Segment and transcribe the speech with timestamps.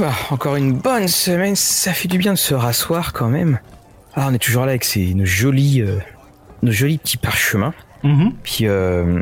[0.00, 3.58] Bah, encore une bonne semaine, ça fait du bien de se rasseoir quand même.
[4.14, 5.98] Ah, on est toujours là avec ces, nos jolis, euh,
[6.62, 7.74] nos jolis petits parchemins.
[8.02, 8.32] Mhm.
[8.42, 9.20] Puis, euh,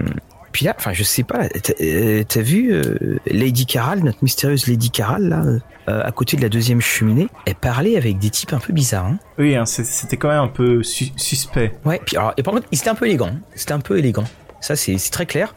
[0.52, 4.91] puis là, enfin, je sais pas, t'as euh, vu euh, Lady Caral, notre mystérieuse Lady
[4.93, 5.43] Caral, là,
[5.88, 9.06] euh, à côté de la deuxième cheminée, elle parlait avec des types un peu bizarres.
[9.06, 9.19] Hein.
[9.37, 11.74] Oui, hein, c'était quand même un peu su- suspect.
[11.84, 13.33] Ouais, puis alors, et par contre, c'était un peu élégant.
[13.56, 14.24] C'était un peu élégant.
[14.60, 15.56] Ça, c'est très clair.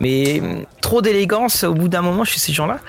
[0.00, 0.42] Mais
[0.80, 2.80] trop d'élégance, au bout d'un moment, chez ces gens-là,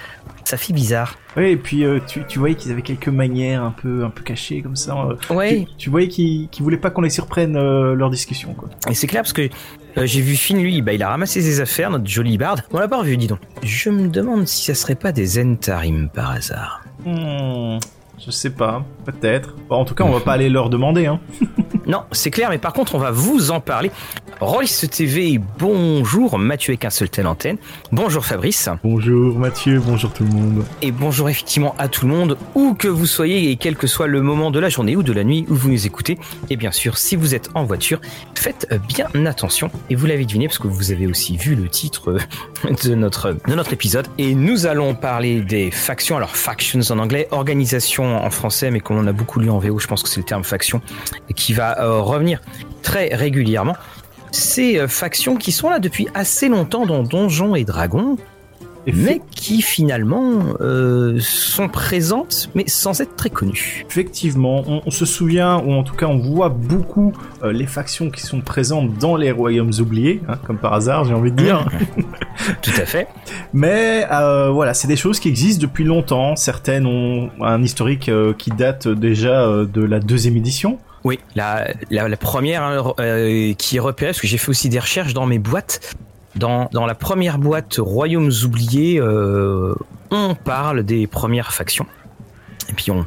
[0.45, 1.17] ça fait bizarre.
[1.37, 4.23] Oui, et puis euh, tu, tu voyais qu'ils avaient quelques manières un peu, un peu
[4.23, 4.95] cachées comme ça.
[4.95, 5.65] euh, Ouais.
[5.71, 8.69] Tu, tu voyais qu'ils qu'ils voulaient pas qu'on les surprenne euh, leur discussion, quoi.
[8.89, 9.49] Et c'est clair parce que
[9.97, 12.63] euh, j'ai vu Finn, lui, bah, il a ramassé ses affaires, notre joli barde.
[12.71, 13.39] On l'a pas revu, dis donc.
[13.63, 16.83] Je me demande si ça serait pas des Entarim par hasard.
[17.05, 17.77] Hmm,
[18.25, 19.55] je sais pas, peut-être.
[19.69, 21.19] Bon, en tout cas, on va pas aller leur demander, hein.
[21.85, 23.91] Non, c'est clair, mais par contre, on va vous en parler.
[24.39, 27.57] Rollist TV, bonjour, Mathieu avec un seul tel antenne.
[27.91, 28.69] Bonjour Fabrice.
[28.83, 30.65] Bonjour Mathieu, bonjour tout le monde.
[30.81, 34.07] Et bonjour effectivement à tout le monde, où que vous soyez et quel que soit
[34.07, 36.17] le moment de la journée ou de la nuit où vous nous écoutez.
[36.49, 37.99] Et bien sûr, si vous êtes en voiture,
[38.33, 39.69] faites bien attention.
[39.89, 42.11] Et vous l'avez deviné parce que vous avez aussi vu le titre
[42.65, 44.07] euh, de notre, de notre épisode.
[44.17, 48.97] Et nous allons parler des factions, alors factions en anglais, organisation en français, mais comme
[48.97, 50.81] on a beaucoup lu en VO, je pense que c'est le terme faction,
[51.35, 52.41] qui va euh, revenir
[52.81, 53.75] très régulièrement.
[54.31, 58.17] Ces euh, factions qui sont là depuis assez longtemps dans Donjons et Dragons,
[58.91, 63.85] mais qui finalement euh, sont présentes, mais sans être très connues.
[63.89, 68.09] Effectivement, on, on se souvient, ou en tout cas on voit beaucoup euh, les factions
[68.09, 71.65] qui sont présentes dans les royaumes oubliés, hein, comme par hasard j'ai envie de dire.
[72.61, 73.07] Tout à fait.
[73.53, 76.35] Mais euh, voilà, c'est des choses qui existent depuis longtemps.
[76.35, 80.79] Certaines ont un historique qui date déjà de la deuxième édition.
[81.03, 82.93] Oui, la, la, la première hein,
[83.57, 85.95] qui est repérée, parce que j'ai fait aussi des recherches dans mes boîtes.
[86.35, 89.75] Dans, dans la première boîte Royaumes oubliés, euh,
[90.09, 91.85] on parle des premières factions.
[92.69, 93.05] Et puis on,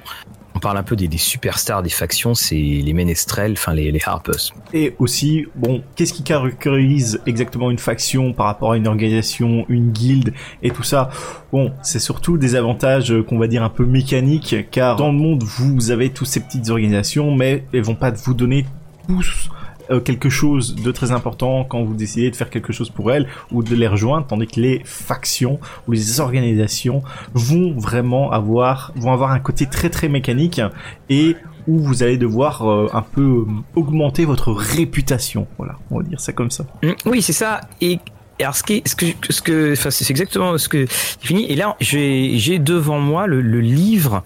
[0.54, 4.00] on parle un peu des, des superstars des factions, c'est les ménestrels, enfin les, les
[4.04, 4.54] harpers.
[4.72, 9.90] Et aussi, bon, qu'est-ce qui caractérise exactement une faction par rapport à une organisation, une
[9.90, 10.32] guilde
[10.62, 11.10] et tout ça?
[11.52, 15.18] Bon, c'est surtout des avantages euh, qu'on va dire un peu mécaniques, car dans le
[15.18, 18.66] monde, vous avez toutes ces petites organisations, mais elles vont pas vous donner
[19.08, 19.50] tous
[19.90, 23.26] euh, quelque chose de très important quand vous décidez de faire quelque chose pour elles
[23.52, 27.02] ou de les rejoindre, tandis que les factions ou les organisations
[27.34, 30.60] vont vraiment avoir vont avoir un côté très très mécanique
[31.08, 31.36] et
[31.68, 35.46] où vous allez devoir euh, un peu euh, augmenter votre réputation.
[35.58, 36.64] Voilà, on va dire ça comme ça.
[36.82, 37.60] Mm, Oui, c'est ça.
[37.80, 37.98] Et
[38.40, 41.50] alors, ce, qui ce que, ce que, enfin, c'est exactement ce que j'ai fini.
[41.50, 44.22] Et là, j'ai, devant moi le, livre.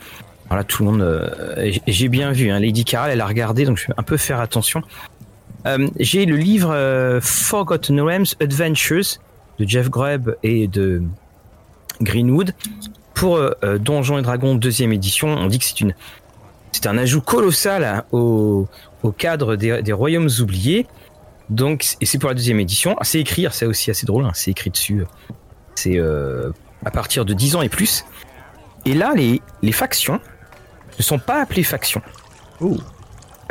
[0.48, 1.32] Voilà, tout le monde,
[1.62, 2.50] j'ai- j'ai bien vu.
[2.50, 4.82] Hein, Lady Carol, elle a regardé, donc je vais un peu faire attention.
[5.66, 9.18] Euh, j'ai le livre euh, Forgotten Realms Adventures
[9.58, 11.02] de Jeff Grubb et de
[12.00, 12.54] Greenwood
[13.14, 15.28] pour euh, Donjons et Dragons deuxième édition.
[15.28, 15.94] On dit que c'est une,
[16.72, 18.68] c'est un ajout colossal hein, au,
[19.02, 20.86] au cadre des, des royaumes oubliés.
[21.50, 22.96] Donc, et c'est pour la deuxième édition.
[22.98, 25.04] Ah, C'est écrit, c'est aussi assez drôle, hein, c'est écrit dessus.
[25.74, 26.50] C'est euh,
[26.84, 28.04] à partir de 10 ans et plus.
[28.86, 30.20] Et là, les, les factions
[30.96, 32.00] ne sont pas appelées factions.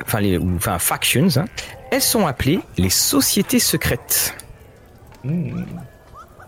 [0.01, 1.27] Enfin, les, ou- enfin, factions.
[1.35, 1.45] hein.
[1.91, 4.35] Elles sont appelées les sociétés secrètes.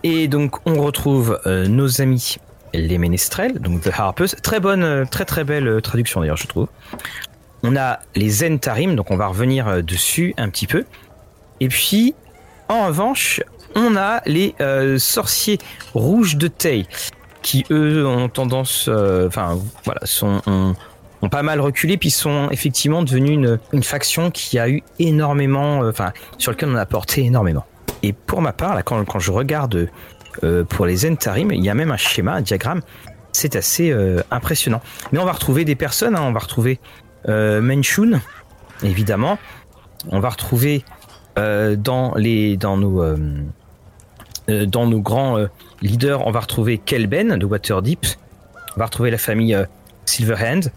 [0.03, 2.38] Et donc, on retrouve euh, nos amis
[2.74, 4.35] les ménestrels, donc The Harpers.
[4.41, 6.68] Très bonne, euh, très très belle euh, traduction d'ailleurs, je trouve.
[7.63, 10.85] On a les Entarim, donc on va revenir dessus un petit peu.
[11.59, 12.16] Et puis,
[12.69, 13.41] en revanche,
[13.75, 15.59] on a les euh, sorciers
[15.94, 16.88] rouges de Tay,
[17.41, 20.75] qui eux ont tendance, euh, enfin voilà, sont ont,
[21.21, 25.83] ont pas mal reculé, puis sont effectivement devenus une, une faction qui a eu énormément,
[25.83, 27.65] euh, enfin sur lequel on a apporté énormément.
[28.03, 29.87] Et pour ma part, là, quand, quand je regarde
[30.43, 32.81] euh, pour les Entarim, il y a même un schéma, un diagramme.
[33.31, 34.81] C'est assez euh, impressionnant.
[35.11, 36.79] Mais on va retrouver des personnes, hein, on va retrouver
[37.29, 37.81] euh,
[38.84, 39.37] évidemment.
[40.09, 40.84] On va retrouver
[41.35, 43.16] dans les dans nos
[44.47, 45.37] dans nos grands
[45.81, 48.05] leaders, on va retrouver Kelben de Waterdeep.
[48.75, 49.55] On va retrouver la famille
[50.05, 50.72] Silverhand.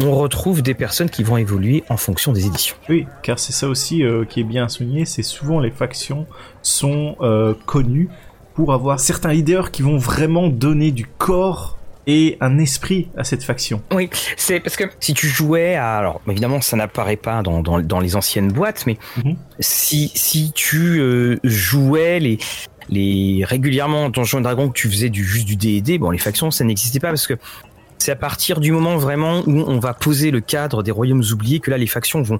[0.00, 2.76] On retrouve des personnes qui vont évoluer en fonction des éditions.
[2.88, 6.26] Oui, car c'est ça aussi euh, qui est bien souligné, c'est souvent les factions
[6.62, 8.08] sont euh, connues
[8.54, 13.42] pour avoir certains leaders qui vont vraiment donner du corps et un esprit à cette
[13.44, 13.82] faction.
[13.92, 15.96] Oui, c'est parce que si tu jouais à...
[15.96, 19.36] Alors, évidemment, ça n'apparaît pas dans, dans, dans les anciennes boîtes, mais Mhm.
[19.60, 22.38] si, si tu euh, jouais les,
[22.90, 26.50] les régulièrement Donjons et Dragons que tu faisais du juste du D&D, bon, les factions,
[26.50, 27.34] ça n'existait pas parce que
[28.04, 31.58] c'est à partir du moment vraiment où on va poser le cadre des royaumes oubliés
[31.60, 32.38] que là, les factions vont,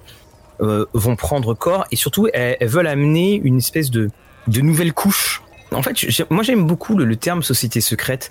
[0.61, 4.11] euh, vont prendre corps et surtout, elles, elles veulent amener une espèce de,
[4.47, 5.43] de nouvelle couche.
[5.73, 5.97] En fait,
[6.31, 8.31] moi, j'aime beaucoup le, le terme société secrète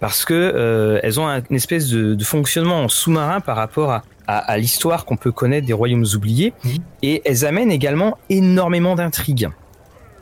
[0.00, 3.90] parce que euh, elles ont un- une espèce de, de fonctionnement en sous-marin par rapport
[3.92, 6.70] à, à- à l'histoire qu'on peut connaître des royaumes oubliés, Mhm.
[7.02, 9.48] et elles amènent également énormément d'intrigues.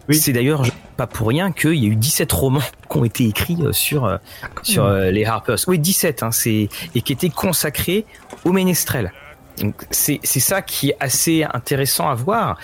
[0.08, 0.16] Oui.
[0.16, 0.64] C'est d'ailleurs
[0.96, 2.60] pas pour rien qu'il y a eu 17 romans
[2.90, 4.18] qui ont été écrits euh, sur, euh,
[4.62, 5.58] sur euh, les Harpers.
[5.66, 8.04] Oui, 17, hein, c'est, et qui étaient consacrés
[8.44, 9.12] aux ménestrels.
[9.60, 12.58] Donc, c'est, c'est ça qui est assez intéressant à voir.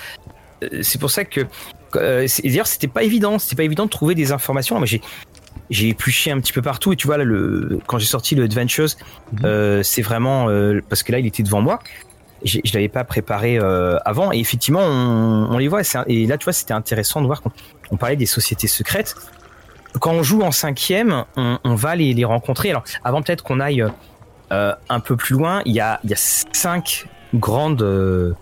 [0.83, 1.47] C'est pour ça que,
[1.97, 4.77] euh, d'ailleurs, c'était pas évident, c'était pas évident de trouver des informations.
[4.77, 5.01] Moi, j'ai,
[5.71, 8.45] j'ai épluché un petit peu partout et tu vois là, le, quand j'ai sorti le
[8.45, 8.89] Adventures,
[9.33, 9.41] Mhm.
[9.45, 11.79] euh, c'est vraiment euh, parce que là, il était devant moi.
[12.45, 15.83] Je l'avais pas préparé euh, avant et effectivement, on, on les voit.
[16.07, 17.53] Et là, tu vois, c'était intéressant de voir qu'on
[17.91, 19.15] on parlait des sociétés secrètes.
[19.99, 22.71] Quand on joue en cinquième, on, on va les, les rencontrer.
[22.71, 23.85] Alors, avant peut-être qu'on aille
[24.53, 28.33] euh, un peu plus loin, il y a, il y a cinq grandes euh,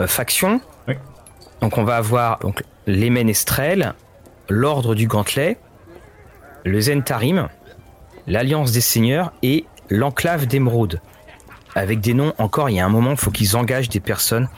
[0.00, 0.60] euh, factions.
[0.86, 0.94] Oui.
[1.62, 3.94] Donc, on va avoir donc, les Ménestrels,
[4.48, 5.58] l'Ordre du Gantelet,
[6.64, 7.48] le Zentarim,
[8.26, 11.00] l'Alliance des Seigneurs et l'Enclave d'Émeraude.
[11.76, 14.48] Avec des noms, encore, il y a un moment, il faut qu'ils engagent des personnes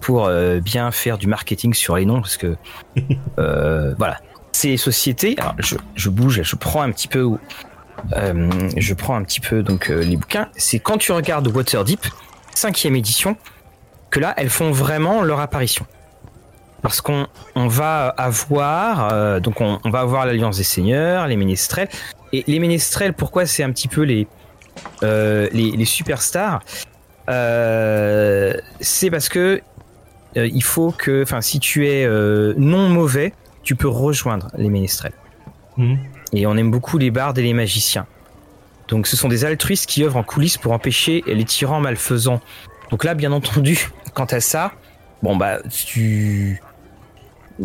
[0.00, 2.56] pour euh, bien faire du marketing sur les noms, parce que
[3.38, 4.18] euh, voilà.
[4.52, 7.32] Ces sociétés, alors je, je bouge, je prends un petit peu,
[8.12, 10.48] euh, je prends un petit peu donc les bouquins.
[10.56, 12.06] C'est quand tu regardes Waterdeep,
[12.54, 13.36] cinquième édition,
[14.10, 15.84] que là elles font vraiment leur apparition.
[16.80, 17.26] Parce qu'on
[17.56, 21.88] on va avoir donc on, on va avoir l'alliance des seigneurs, les ménestrels
[22.32, 23.14] et les ménestrels.
[23.14, 24.26] Pourquoi c'est un petit peu les
[25.02, 26.60] les, les superstars
[27.28, 29.60] euh, C'est parce que
[30.36, 33.32] euh, il faut que, enfin, si tu es euh, non mauvais,
[33.62, 35.12] tu peux rejoindre les ménestrels.
[35.76, 35.98] Mhm.
[36.32, 38.06] Et on aime beaucoup les bardes et les magiciens.
[38.88, 42.40] Donc ce sont des altruistes qui œuvrent en coulisses pour empêcher les tyrans malfaisants.
[42.90, 44.72] Donc là, bien entendu, quant à ça,
[45.22, 46.60] bon bah tu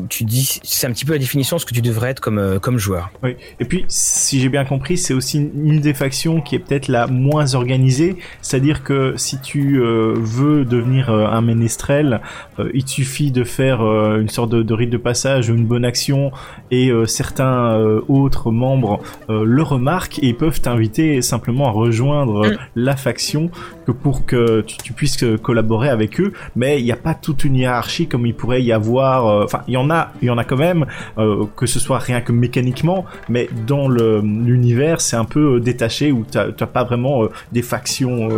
[0.09, 2.37] tu dis c'est un petit peu la définition de ce que tu devrais être comme
[2.37, 3.11] euh, comme joueur.
[3.21, 3.35] Oui.
[3.59, 7.07] Et puis, si j'ai bien compris, c'est aussi une des factions qui est peut-être la
[7.07, 8.17] moins organisée.
[8.41, 12.21] C'est-à-dire que si tu euh, veux devenir euh, un ménestrel,
[12.59, 15.65] euh, il te suffit de faire euh, une sorte de, de rite de passage, une
[15.65, 16.31] bonne action,
[16.71, 18.99] et euh, certains euh, autres membres
[19.29, 23.49] euh, le remarquent et ils peuvent t'inviter simplement à rejoindre euh, la faction
[23.85, 26.33] que pour que tu, tu puisses collaborer avec eux.
[26.55, 29.27] Mais il n'y a pas toute une hiérarchie comme il pourrait y avoir.
[29.27, 30.85] euh, Enfin, il y en a, il y en a quand même
[31.17, 36.11] euh, que ce soit rien que mécaniquement, mais dans l'univers, c'est un peu euh, détaché
[36.11, 38.29] où t'as t'as pas vraiment des factions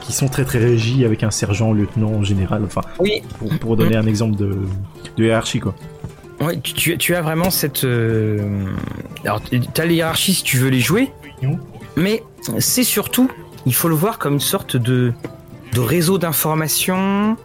[0.00, 2.62] qui sont très très régies avec un sergent, lieutenant, général.
[2.64, 4.56] Enfin, Oui, pour, pour donner un exemple de,
[5.16, 5.74] de hiérarchie quoi.
[6.40, 7.84] Ouais, tu, tu- tu as vraiment cette.
[7.84, 8.64] euh,
[9.24, 11.10] Alors, tu as les hiérarchies si tu veux les jouer,
[11.96, 12.22] mais
[12.58, 13.30] c'est surtout,
[13.66, 15.12] il faut le voir comme une sorte de,
[15.72, 17.36] de réseau d'informations,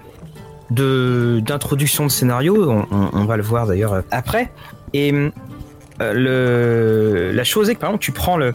[0.71, 2.85] de d'introduction de scénario.
[2.91, 4.51] On, va le voir d'ailleurs euh, après.
[4.93, 8.53] Et euh, le, la chose est que, par exemple, tu prends le,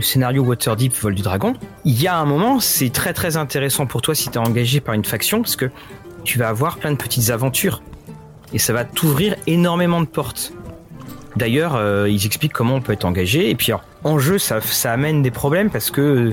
[0.00, 1.54] scénario Waterdeep Vol du Dragon.
[1.84, 4.80] Il y a un moment, c'est très très intéressant pour toi si tu es engagé
[4.80, 5.70] par une faction, parce que
[6.24, 7.82] tu vas avoir plein de petites aventures
[8.54, 10.52] et ça va t'ouvrir énormément de portes.
[11.36, 13.50] D'ailleurs, euh, ils expliquent comment on peut être engagé.
[13.50, 13.72] Et puis,
[14.04, 16.32] en jeu, ça, ça amène des problèmes parce que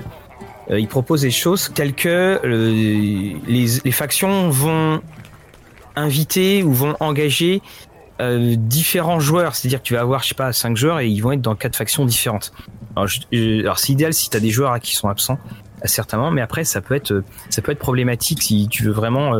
[0.71, 5.01] euh, ils proposent des choses telles que euh, les, factions vont
[5.95, 7.61] inviter ou vont engager
[8.21, 9.55] euh, différents joueurs.
[9.55, 11.55] C'est-à-dire que tu vas avoir, je sais pas, cinq joueurs et ils vont être dans
[11.55, 12.53] quatre factions différentes.
[12.95, 15.39] Alors, c'est idéal si tu as des joueurs qui sont absents
[16.13, 17.23] moments, mais après, ça peut être,
[17.79, 19.31] problématique si tu veux vraiment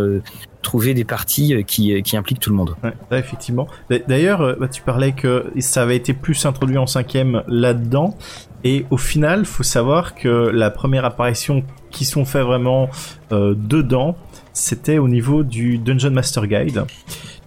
[0.61, 2.75] trouver des parties qui, impliquent tout le monde.
[2.83, 3.67] Là, effectivement.
[3.89, 8.15] D'a- D'ailleurs, bah, tu parlais que ça avait été plus introduit en cinquième là-dedans.
[8.63, 12.89] Et au final, faut savoir que la première apparition qui sont fait vraiment
[13.31, 14.15] euh, dedans,
[14.53, 16.85] c'était au niveau du Dungeon Master Guide.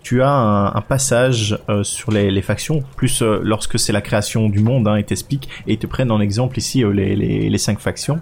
[0.03, 4.01] Tu as un, un passage euh, sur les, les factions, plus euh, lorsque c'est la
[4.01, 7.15] création du monde, hein, ils t'expliquent, et ils te prennent en exemple ici euh, les,
[7.15, 8.21] les, les cinq factions,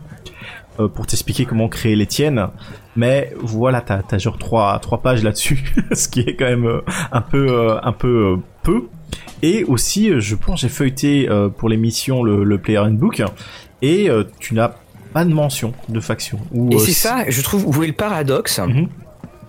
[0.79, 2.49] euh, pour t'expliquer comment créer les tiennes.
[2.97, 6.81] Mais voilà, t'as as genre trois trois pages là-dessus, ce qui est quand même euh,
[7.13, 8.89] un peu un peu peu.
[9.43, 13.23] Et aussi, euh, je pense, j'ai feuilleté euh, pour l'émission le, le Player Handbook,
[13.83, 14.73] et euh, tu n'as
[15.13, 16.39] pas de mention de faction.
[16.53, 18.89] Ou, Et c'est ça, je trouve, où est le paradoxe, Mhm.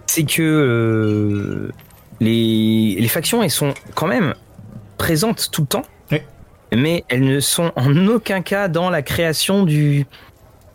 [0.07, 1.71] c'est que
[2.19, 4.33] les, les factions, elles sont quand même
[4.97, 5.83] présentes tout le temps,
[6.73, 10.05] mais elles ne sont en aucun cas dans la création du,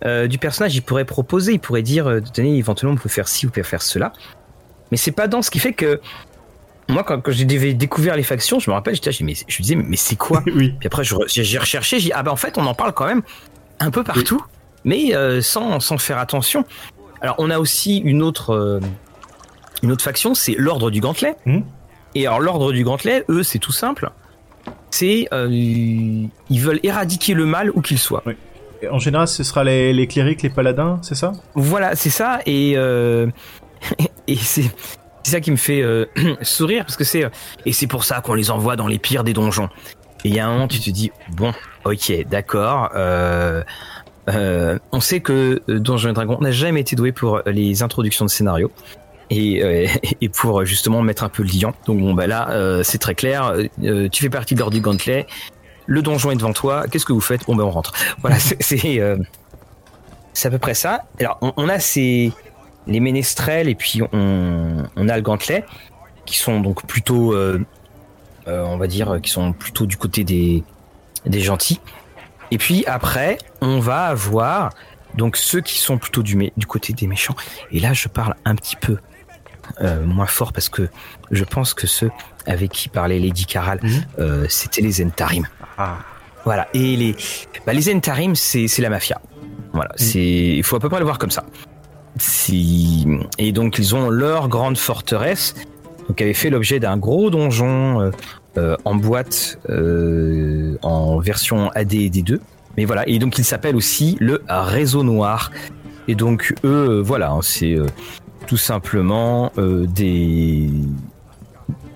[0.04, 0.76] euh, du personnage.
[0.76, 3.62] Ils pourraient proposer, ils pourraient dire, euh, tenez, éventuellement, on peut faire ci, on peut
[3.62, 4.12] faire cela,
[4.90, 6.00] mais c'est pas dans ce qui fait que
[6.88, 9.96] moi, quand, quand j'ai dé- découvert les factions, je me rappelle, je me disais, mais
[9.96, 10.74] c'est quoi oui.
[10.78, 13.22] puis après, j'ai recherché, j'ai dit, ah ben en fait, on en parle quand même
[13.80, 14.40] un peu partout,
[14.84, 16.64] mais euh, sans, sans faire attention.
[17.20, 18.80] Alors, on a aussi une autre, euh,
[19.82, 21.34] une autre faction, c'est l'Ordre du Gantelet.
[21.46, 21.64] Mhm.
[22.14, 24.10] Et alors, l'Ordre du Gantelet, eux, c'est tout simple.
[24.90, 28.22] c'est euh, ils veulent éradiquer le mal où qu'il soit.
[28.90, 31.32] En général, ce sera les, les clérics, les paladins, c'est ça?
[31.54, 32.40] Voilà, c'est ça.
[32.46, 32.72] Et,
[34.28, 34.70] et c'est
[35.30, 36.06] ça qui me fait euh,
[36.42, 37.24] sourire parce que c'est
[37.64, 39.68] et c'est pour ça qu'on les envoie dans les pires des donjons.
[40.24, 41.52] Et il y a un moment, tu te dis bon,
[41.84, 42.90] ok, d'accord.
[42.94, 43.62] Euh,
[44.90, 48.72] on sait que Donjons et Dragons n'a jamais été doué pour les introductions de scénario.
[49.30, 49.88] Et,
[50.36, 51.74] pour justement mettre un peu le lion.
[51.86, 53.54] Donc bon bah là c'est très clair.
[53.80, 55.26] tu fais partie de l'ordre du gantelet
[55.86, 57.46] le donjon est devant toi, qu'est-ce que vous faites?
[57.46, 57.92] Ben on rentre.
[58.20, 59.16] Voilà, c'est euh,
[60.32, 61.04] c'est à peu près ça.
[61.20, 62.32] Alors on, a ces
[62.86, 65.64] les ménestrels et puis on, on, a le gantelet
[66.24, 67.64] qui sont donc plutôt euh,
[68.48, 70.62] euh, on va dire qui sont plutôt du côté des
[71.24, 71.80] des gentils.
[72.52, 74.70] Et puis après, on va avoir
[75.14, 77.34] donc ceux qui sont plutôt du, du côté des méchants.
[77.72, 78.98] Et là, je parle un petit peu
[80.04, 80.88] moins fort parce que
[81.32, 82.12] je pense que ceux
[82.46, 84.46] avec qui parlait Lady Caral, mhm.
[84.48, 85.48] c'était les Entarim.
[85.76, 85.98] Ah.
[86.46, 86.68] Voilà.
[86.74, 87.16] Et les,
[87.66, 89.20] bah, les Entarim, c'est, la mafia.
[89.72, 89.90] Voilà.
[89.90, 89.98] Mm.
[89.98, 91.44] C'est, il faut à peu près le voir comme ça.
[93.38, 95.54] Et donc, ils ont leur grande forteresse,
[96.08, 98.10] donc, qui avait fait l'objet d'un gros donjon euh,
[98.58, 102.38] euh, en boîte, euh, en version AD et D2.
[102.76, 103.08] Mais voilà.
[103.08, 105.50] Et donc, il s'appelle aussi le Réseau Noir.
[106.08, 107.76] Et donc, eux, voilà, hein, c'est
[108.46, 110.70] tout simplement des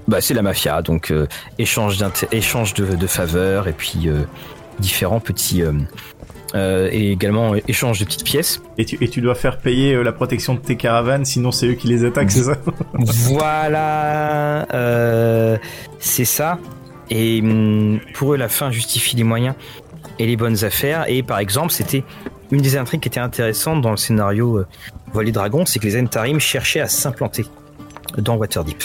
[0.08, 1.12] bah, c'est la mafia, donc
[1.58, 4.08] échange, de, de, faveurs et puis
[4.80, 5.62] différents petits.
[6.54, 8.60] Euh, et également échange de petites pièces.
[8.76, 11.74] Et tu, et tu dois faire payer la protection de tes caravanes, sinon c'est eux
[11.74, 12.56] qui les attaquent, c'est ça
[12.94, 14.66] Voilà,
[15.98, 16.58] c'est ça.
[17.08, 19.54] Et hum, pour eux, la fin justifie les moyens
[20.18, 21.04] et les bonnes affaires.
[21.08, 22.02] Et par exemple, c'était
[22.50, 24.64] une des intrigues qui était intéressante dans le scénario
[25.12, 27.44] Voler Dragon, c'est que les Entarim cherchaient à s'implanter
[28.18, 28.82] dans Waterdeep.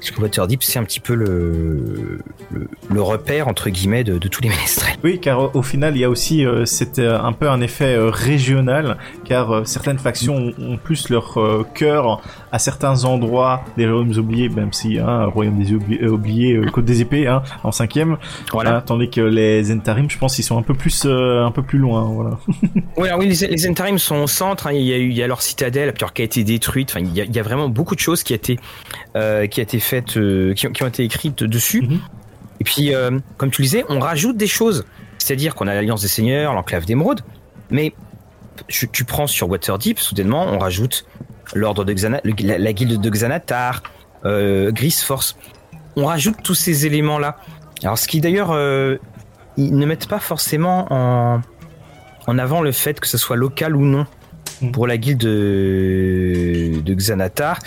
[0.00, 2.18] Parce que Waterdeep, c'est un petit peu le,
[2.88, 4.96] le, repère, entre guillemets, de, tous les ménestrels.
[5.04, 6.64] Oui, car au final, il y a aussi euh,
[6.98, 11.38] euh, un peu un effet euh, régional, car certaines factions ont, plus leur
[11.74, 17.02] cœur à certains endroits des royaumes oubliés, même si hein, royaume des oubliés, Côte des
[17.02, 18.16] épées, hein, en cinquième,
[18.52, 18.76] voilà.
[18.76, 21.78] Hein, tandis que les Entarim, je pense, ils sont un peu plus, un peu plus
[21.78, 22.38] loin, voilà.
[22.96, 24.68] oui, alors oui, les, les Entarim sont au centre.
[24.68, 26.90] Hein, il y a il y a leur citadelle, qui a été détruite.
[26.90, 28.56] Enfin, il y a, il y a vraiment beaucoup de choses qui a été,
[29.14, 31.82] qui a été faites, euh, qui, ont été écrites dessus.
[31.82, 32.00] Mhm.
[32.60, 34.84] Et puis, euh, comme tu le disais, on rajoute des choses.
[35.18, 37.20] C'est-à-dire qu'on a l'Alliance des Seigneurs, l'Enclave d'Émeraude,
[37.70, 37.94] mais
[38.68, 41.06] tu prends sur Waterdeep, soudainement, on rajoute
[41.54, 43.82] l'ordre de Xana, la, guilde de Xanatar,
[44.24, 45.36] euh, Force.
[45.96, 47.36] On rajoute tous ces éléments-là.
[47.82, 48.96] Alors, ce qui d'ailleurs, euh,
[49.56, 51.40] ils ne mettent pas forcément en,
[52.26, 54.06] en avant le fait que ce soit local ou non
[54.62, 54.72] mhm.
[54.72, 57.58] pour la guilde de, de Xanatar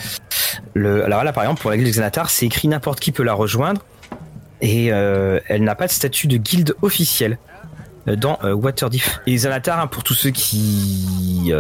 [0.75, 3.81] alors là, par exemple, pour la guilde Xanatar, c'est écrit n'importe qui peut la rejoindre.
[4.61, 7.37] Et euh, elle n'a pas de statut de guilde officielle
[8.07, 9.03] euh, dans euh, Waterdeep.
[9.27, 11.51] Et Xanatar, hein, pour tous ceux qui,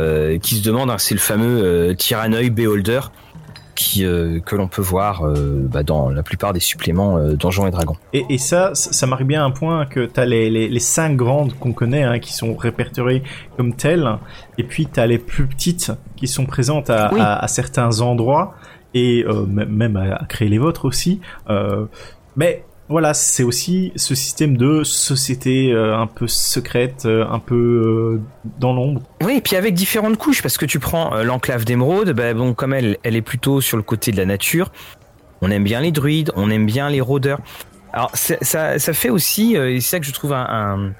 [0.41, 3.01] qui se demandent, hein, c'est le fameux Tyranneuil Beholder
[3.75, 7.95] qui, que l'on peut voir bah, dans la plupart des suppléments Donjons et Dragons.
[8.13, 11.73] Et, ça, ça marque bien un point que tu as les, les, cinq grandes qu'on
[11.73, 13.23] connaît, hein, qui sont répertoriées
[13.57, 14.17] comme telles,
[14.57, 18.55] et puis tu as les plus petites qui sont présentes à, à certains endroits
[18.93, 21.19] et euh, même à, créer les vôtres aussi.
[21.49, 21.85] Euh,
[22.35, 22.63] mais
[22.93, 28.21] voilà, c'est aussi ce système de société euh, un peu secrète, un peu
[28.59, 29.01] dans l'ombre.
[29.21, 32.73] Oui, et puis avec différentes couches, parce que tu prends l'enclave d'émeraude, ben bon, comme
[32.73, 34.71] elle, elle est plutôt sur le côté de la nature.
[35.41, 37.39] On aime bien les druides, on aime bien les rôdeurs.
[37.91, 40.93] Alors ça, ça fait aussi, et c'est ça que je trouve un,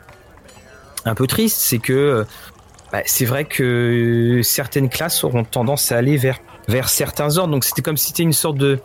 [1.06, 2.26] un, peu triste, c'est que
[2.92, 7.54] bah, c'est vrai que certaines classes auront tendance à aller vers vers certains ordres.
[7.54, 8.80] Donc c'était comme si c'était une sorte de,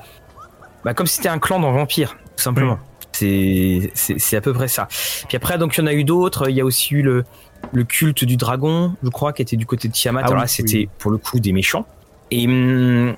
[0.85, 2.79] bah, comme si c'était un clan dans Vampire, tout simplement.
[3.13, 4.87] C'est, à peu près ça.
[5.27, 6.49] Puis après, donc il y en a eu d'autres.
[6.49, 7.25] Il y a aussi eu le,
[7.73, 10.21] le culte du dragon, je crois, qui était du côté de Tiamat.
[10.23, 11.87] Ah Alors là, c'était pour le coup des méchants.
[12.31, 13.17] Et, mm,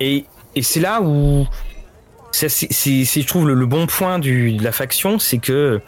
[0.00, 1.46] et, et c'est là où
[2.30, 5.80] c'est, je trouve le, bon point du, de la faction, c'est que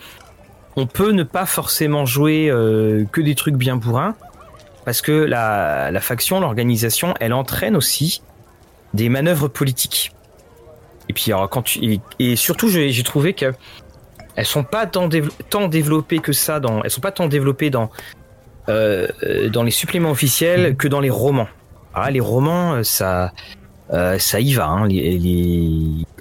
[0.77, 4.15] on peut ne pas forcément jouer euh, que des trucs bien bourrins
[4.85, 8.23] parce que la, faction, l'organisation, elle entraîne aussi
[8.95, 10.13] des manœuvres politiques.
[11.11, 13.53] Et puis alors, quand tu, et, surtout j'ai trouvé que
[14.37, 15.09] elles sont pas tant,
[15.51, 17.91] tant, développées que ça dans elles sont pas tant développées dans
[18.69, 19.09] euh,
[19.53, 21.49] dans les suppléments officiels que dans les romans.
[21.95, 23.33] Ah, les romans euh, ça
[23.93, 24.69] euh, ça y va.
[24.69, 24.89] Hein.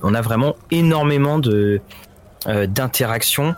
[0.01, 1.81] on a vraiment énormément de
[2.47, 3.53] d'interactions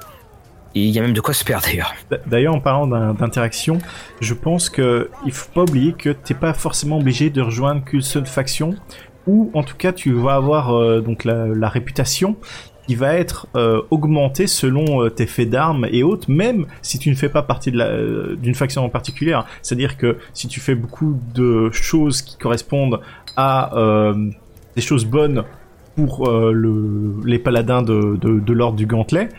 [0.76, 1.94] et il y a même de quoi se perdre d'ailleurs.
[2.26, 3.78] D'ailleurs, en parlant d'interaction,
[4.20, 8.02] je pense que il faut pas oublier que t'es pas forcément obligé de rejoindre qu'une
[8.02, 8.76] seule faction,
[9.28, 12.36] ou en tout cas tu vas avoir euh, donc la, réputation
[12.88, 17.10] qui va être euh, augmenté selon euh, tes faits d'armes et autres, même si tu
[17.10, 19.40] ne fais pas partie de d'une faction en particulier.
[19.62, 23.00] C'est-à-dire que si tu fais beaucoup de choses qui correspondent
[23.38, 23.72] à
[24.76, 25.44] des choses bonnes
[25.96, 29.30] pour le, les paladins de, de, de l'ordre du gantelet,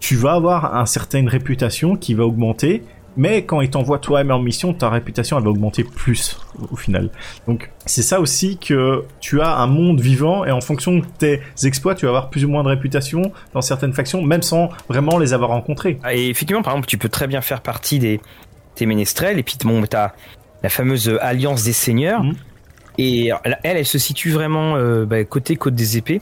[0.00, 2.82] tu vas avoir une certaine réputation qui va augmenter
[3.18, 6.38] mais quand ils t'envoient toi-même en mission, ta réputation elle va augmenter plus
[6.70, 7.10] au final.
[7.46, 11.42] Donc c'est ça aussi que tu as un monde vivant et en fonction de tes
[11.64, 15.18] exploits, tu vas avoir plus ou moins de réputation dans certaines factions, même sans vraiment
[15.18, 15.98] les avoir rencontrées.
[16.04, 18.20] Ah, et effectivement, par exemple, tu peux très bien faire partie des,
[18.76, 20.12] des ménestrels et puis bon, t'as
[20.62, 22.22] la fameuse alliance des seigneurs.
[22.22, 22.34] Mhm.
[22.98, 26.20] Et elle, elle se situe vraiment euh, bah, côté côte des épées.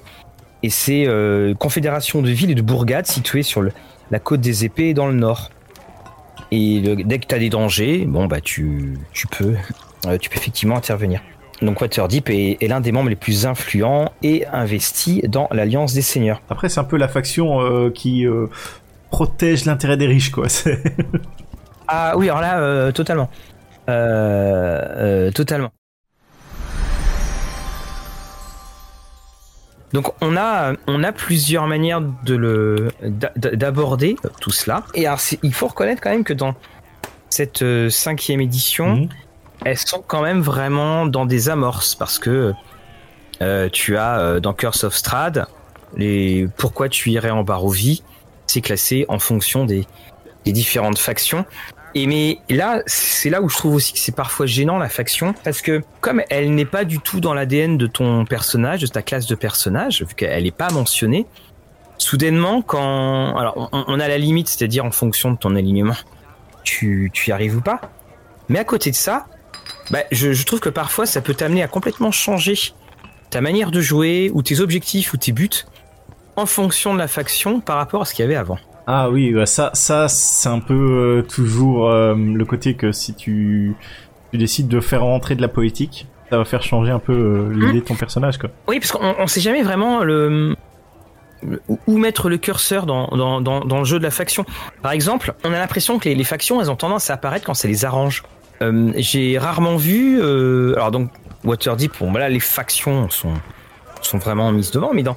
[0.62, 3.72] Et c'est euh, confédération de villes et de bourgades situées sur le,
[4.10, 5.50] la côte des épées dans le nord.
[6.50, 9.54] Et dès que tu as des dangers, bon bah tu, tu peux
[10.06, 11.20] euh, tu peux effectivement intervenir.
[11.62, 16.02] Donc Waterdeep est, est l'un des membres les plus influents et investis dans l'Alliance des
[16.02, 16.42] Seigneurs.
[16.50, 18.46] Après c'est un peu la faction euh, qui euh,
[19.10, 20.46] protège l'intérêt des riches quoi.
[21.88, 23.30] ah oui alors là totalement.
[23.86, 25.70] totalement.
[29.96, 34.84] Donc on a, on a plusieurs manières de le d'aborder tout cela.
[34.92, 36.54] Et alors il faut reconnaître quand même que dans
[37.30, 39.08] cette euh, cinquième édition, mhm.
[39.64, 42.52] elles sont quand même vraiment dans des amorces parce que
[43.40, 45.46] euh, tu as euh, dans Curse of Strad
[45.96, 48.02] les pourquoi tu irais en Barovie,
[48.46, 49.86] c'est classé en fonction des,
[50.44, 51.46] des différentes factions
[51.98, 55.34] et mais là, c'est là où je trouve aussi que c'est parfois gênant la faction,
[55.44, 59.00] parce que comme elle n'est pas du tout dans l'ADN de ton personnage, de ta
[59.00, 61.24] classe de personnage, vu qu'elle n'est pas mentionnée,
[61.96, 65.96] soudainement, quand, alors on, a la limite, c'est-à-dire en fonction de ton alignement,
[66.64, 67.80] tu, y arrives ou pas.
[68.50, 69.24] Mais à côté de ça,
[69.90, 72.58] bah, je trouve que parfois ça peut t'amener à complètement changer
[73.30, 75.64] ta manière de jouer, ou tes objectifs, ou tes buts,
[76.36, 78.58] en fonction de la faction par rapport à ce qu'il y avait avant.
[78.86, 83.14] Ah oui, bah ça, ça c'est un peu euh, toujours euh, le côté que si
[83.14, 83.74] tu,
[84.30, 87.52] tu décides de faire rentrer de la politique, ça va faire changer un peu euh,
[87.52, 88.50] l'idée de ton personnage, quoi.
[88.68, 90.54] Oui, parce qu'on on sait jamais vraiment le,
[91.88, 94.46] où mettre le curseur dans, dans, dans, dans, le jeu de la faction.
[94.82, 97.54] Par exemple, on a l'impression que les, les, factions, elles ont tendance à apparaître quand
[97.54, 98.22] ça les arrange.
[98.60, 101.10] J'ai rarement vu, alors donc
[101.44, 103.34] Waterdeep, bon, voilà, les factions sont,
[104.00, 105.16] sont vraiment mises devant, mais dans,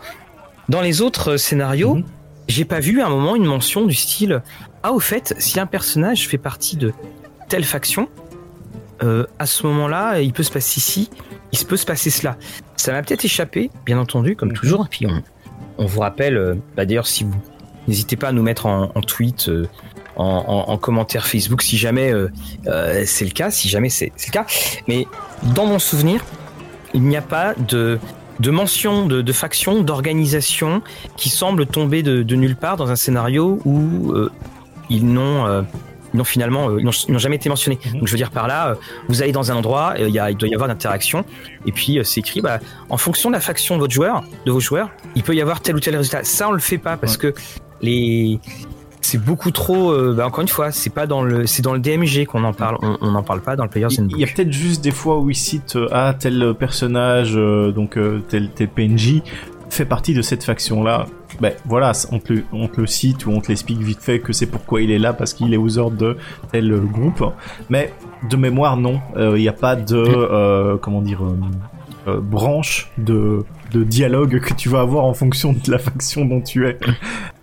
[0.67, 1.95] dans les autres scénarios.
[1.95, 2.03] Mhm
[2.49, 4.41] j'ai pas vu à un moment une mention du style
[4.83, 6.91] ah au fait si un personnage fait partie de
[7.47, 8.09] telle faction
[9.03, 11.09] euh, à ce moment-là il peut se passer ici
[11.53, 12.37] il se peut se passer cela
[12.75, 15.23] ça m'a peut-être échappé bien entendu comme toujours et puis on,
[15.77, 17.35] on vous rappelle euh, bah, d'ailleurs si vous
[17.87, 19.67] n'hésitez pas à nous mettre en, tweet euh,
[20.15, 22.13] en, en, commentaire Facebook si jamais
[23.05, 24.45] c'est le cas si jamais c'est le cas.
[24.87, 25.07] Mais
[25.55, 26.23] dans mon souvenir
[26.93, 27.99] il n'y a pas de
[28.39, 30.81] de mentions de, de factions, d'organisations
[31.17, 34.31] qui semblent tomber de, de, nulle part dans un scénario où euh,
[34.89, 35.61] ils n'ont euh,
[36.13, 37.79] non finalement euh, n'ont jamais été mentionnés.
[37.85, 37.99] Mhm.
[37.99, 38.75] Donc je veux dire par là,
[39.07, 41.25] vous allez dans un endroit, il, y a, il doit y avoir d'interaction,
[41.65, 44.59] et puis c'est écrit, bah, en fonction de la faction de votre joueur, de vos
[44.59, 46.23] joueurs, il peut y avoir tel ou tel résultat.
[46.23, 47.33] Ça on le fait pas parce que
[47.81, 48.39] les
[49.01, 49.91] c'est beaucoup trop.
[49.91, 52.53] Euh, bah encore une fois, c'est pas dans le, c'est dans le DMG qu'on en
[52.53, 52.77] parle.
[52.81, 54.17] On n'en parle pas dans le Player's Handbook.
[54.17, 57.71] Il y a peut-être juste des fois où ils citent euh, ah tel personnage, euh,
[57.71, 59.21] donc tel tel PNJ
[59.69, 61.05] fait partie de cette faction là.
[61.41, 64.19] Ben voilà, on te, le, on te le cite ou on te l'explique vite fait
[64.19, 66.17] que c'est pourquoi il est là parce qu'il est aux ordres de
[66.51, 67.23] tel groupe.
[67.69, 67.93] Mais
[68.29, 71.21] de mémoire non, il n'y a pas de comment dire
[72.05, 76.67] branche de de dialogue que tu vas avoir en fonction de la faction dont tu
[76.67, 76.77] es.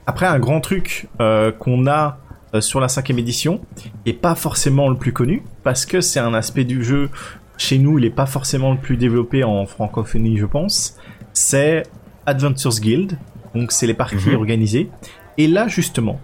[0.07, 2.19] Après, un grand truc euh, qu'on a
[2.55, 3.61] euh, sur la cinquième édition,
[4.05, 7.11] et pas forcément le plus connu, parce que c'est un aspect du jeu,
[7.59, 10.97] chez nous, il est pas forcément le plus développé en francophonie, je pense,
[11.33, 11.83] c'est
[12.25, 13.19] Adventures Guild,
[13.55, 14.37] donc c'est les parties mhm.
[14.37, 14.90] organisées.
[15.38, 16.21] Et là, justement,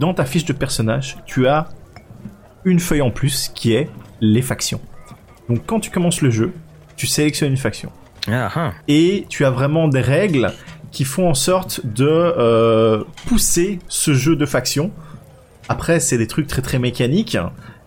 [0.00, 1.68] dans ta fiche de personnage, tu as
[2.64, 3.88] une feuille en plus qui est
[4.20, 4.80] les factions.
[5.48, 6.52] Donc quand tu commences le jeu,
[6.96, 7.90] tu sélectionnes une faction.
[8.28, 8.72] Ah, ah.
[8.88, 10.52] Et tu as vraiment des règles
[10.92, 14.92] qui font en sorte de euh, pousser ce jeu de faction.
[15.68, 17.38] Après, c'est des trucs très très mécaniques,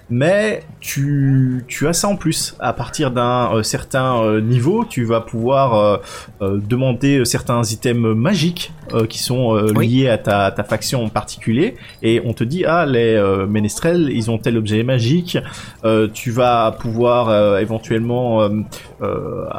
[0.10, 2.56] mais tu, tu as ça en plus.
[2.60, 6.02] À partir d'un euh, certain euh, niveau, tu vas pouvoir
[6.41, 8.74] demander certains items magiques
[9.10, 13.21] qui sont liés à ta, ta, faction en particulier, et on te dit ah les
[13.48, 15.38] ménestrels ils ont tel objet magique.
[16.13, 18.48] tu vas pouvoir éventuellement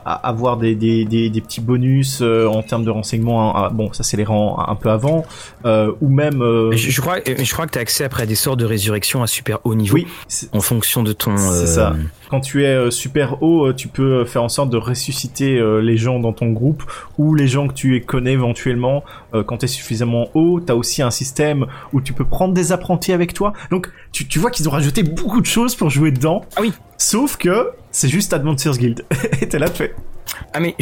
[0.05, 3.57] avoir des, des, des, des, petits bonus en termes de renseignements.
[3.57, 5.25] Hein, bon, ça c'est les rangs un peu avant,
[5.65, 6.43] ou même.
[6.73, 9.27] Je, crois, je crois que tu as accès après à des sorts de résurrection à
[9.27, 9.95] super haut niveau.
[9.95, 10.07] Oui,
[10.53, 11.37] en fonction de ton.
[11.37, 11.95] C'est ça.
[12.31, 15.97] Quand tu es euh, super haut, euh, tu peux faire en sorte de ressusciter les
[15.97, 16.83] gens dans ton groupe
[17.19, 19.05] ou les gens que tu connais éventuellement.
[19.47, 22.73] quand tu es suffisamment haut, tu as aussi un système où tu peux prendre des
[22.73, 23.53] apprentis avec toi.
[23.71, 26.43] Donc tu, tu vois qu'ils ont rajouté beaucoup de choses pour jouer dedans.
[26.57, 26.73] Ah oui.
[26.99, 29.05] Sauf que c'est juste Adventures Guild.
[29.41, 29.95] et t'es là, tu fais.
[30.53, 30.75] Ah mais,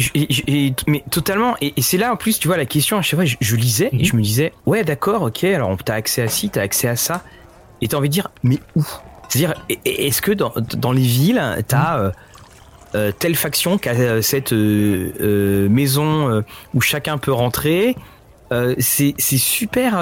[0.87, 3.55] mais totalement et, c'est là en plus tu vois la question à chaque fois je,
[3.55, 4.05] lisais et mhm.
[4.05, 7.23] je me disais ouais d'accord ok alors t'as accès à ci t'as accès à ça
[7.81, 8.83] et t'as envie de dire mais où?
[9.27, 9.53] C'est-à-dire
[9.85, 12.11] est-ce que dans, dans les villes t'as euh,
[12.95, 17.95] euh, telle faction qui a euh, cette maison où chacun peut rentrer
[18.79, 19.99] c'est super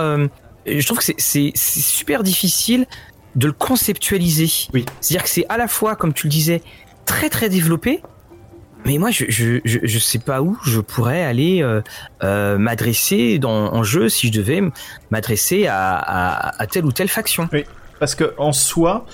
[0.65, 2.85] je trouve que c'est super difficile
[3.35, 6.61] de le conceptualiser oui c'est-à-dire que c'est à la fois comme tu le disais
[7.05, 8.01] très très développé
[8.85, 11.81] mais moi, je, je, je, sais pas où je pourrais aller euh,
[12.23, 14.61] euh, m'adresser en jeu si je devais
[15.09, 17.47] m'adresser à, à, à, telle ou telle faction.
[17.53, 17.63] Oui.
[18.03, 19.05] Parce que en soi,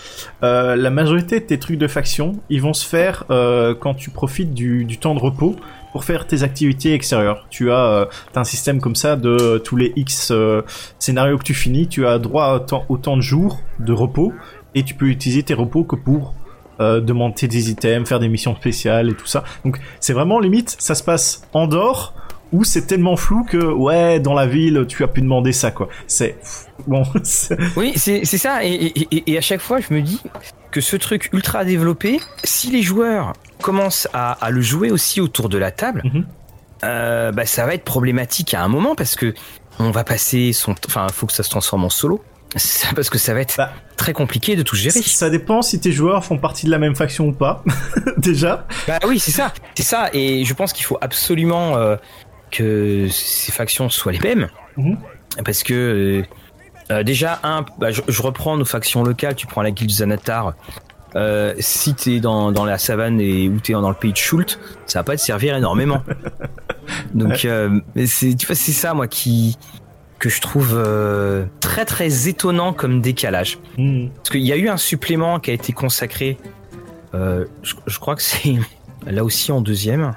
[0.41, 4.09] euh, la majorité de tes trucs de faction, ils vont se faire euh, quand tu
[4.09, 5.55] profites du, temps de repos
[5.91, 7.45] pour faire tes activités extérieures.
[7.51, 10.33] Tu as, euh, un système comme ça de tous les X
[10.97, 14.33] scénarios que tu finis, tu as droit à autant, de jours de repos
[14.73, 16.33] et tu peux utiliser tes repos que pour
[16.79, 19.43] demander des items, faire des missions spéciales et tout ça.
[19.65, 22.15] Donc c'est vraiment limite, ça se passe en dehors
[22.51, 25.89] où c'est tellement flou que ouais dans la ville tu as pu demander ça quoi.
[26.07, 26.37] C'est
[26.87, 27.03] bon.
[27.75, 30.21] oui c'est ça et, et, et, à chaque fois je me dis
[30.71, 35.49] que ce truc ultra développé, si les joueurs commencent à, à le jouer aussi autour
[35.49, 36.25] de la table, mhm.
[36.83, 39.33] euh, bah ça va être problématique à un moment parce que
[39.79, 42.23] on va passer son, enfin faut que ça se transforme en solo.
[42.95, 45.01] Parce que ça va être bah, très compliqué de tout gérer.
[45.03, 47.63] Ça dépend si tes joueurs font partie de la même faction ou pas,
[48.17, 48.65] déjà.
[48.87, 50.09] Bah oui, c'est ça, c'est ça.
[50.13, 51.95] Et je pense qu'il faut absolument euh,
[52.51, 54.97] que ces factions soient les mêmes, mhm.
[55.45, 56.23] parce que euh,
[56.91, 59.35] euh, déjà un, bah, je, reprends nos factions locales.
[59.35, 60.53] Tu prends la guilde Zanatar.
[61.15, 64.59] Euh, si t'es dans, dans la savane et ou t'es dans le pays de Schult,
[64.85, 66.03] ça va pas te servir énormément.
[67.13, 67.47] Donc
[68.05, 69.57] c'est tu vois c'est ça moi qui
[70.19, 73.57] que je trouve euh, très très étonnant comme décalage.
[73.77, 74.09] Hmm.
[74.15, 76.37] Parce qu'il y a eu un supplément qui a été consacré,
[77.15, 78.57] euh, je, crois que c'est
[79.07, 80.13] là aussi en deuxième,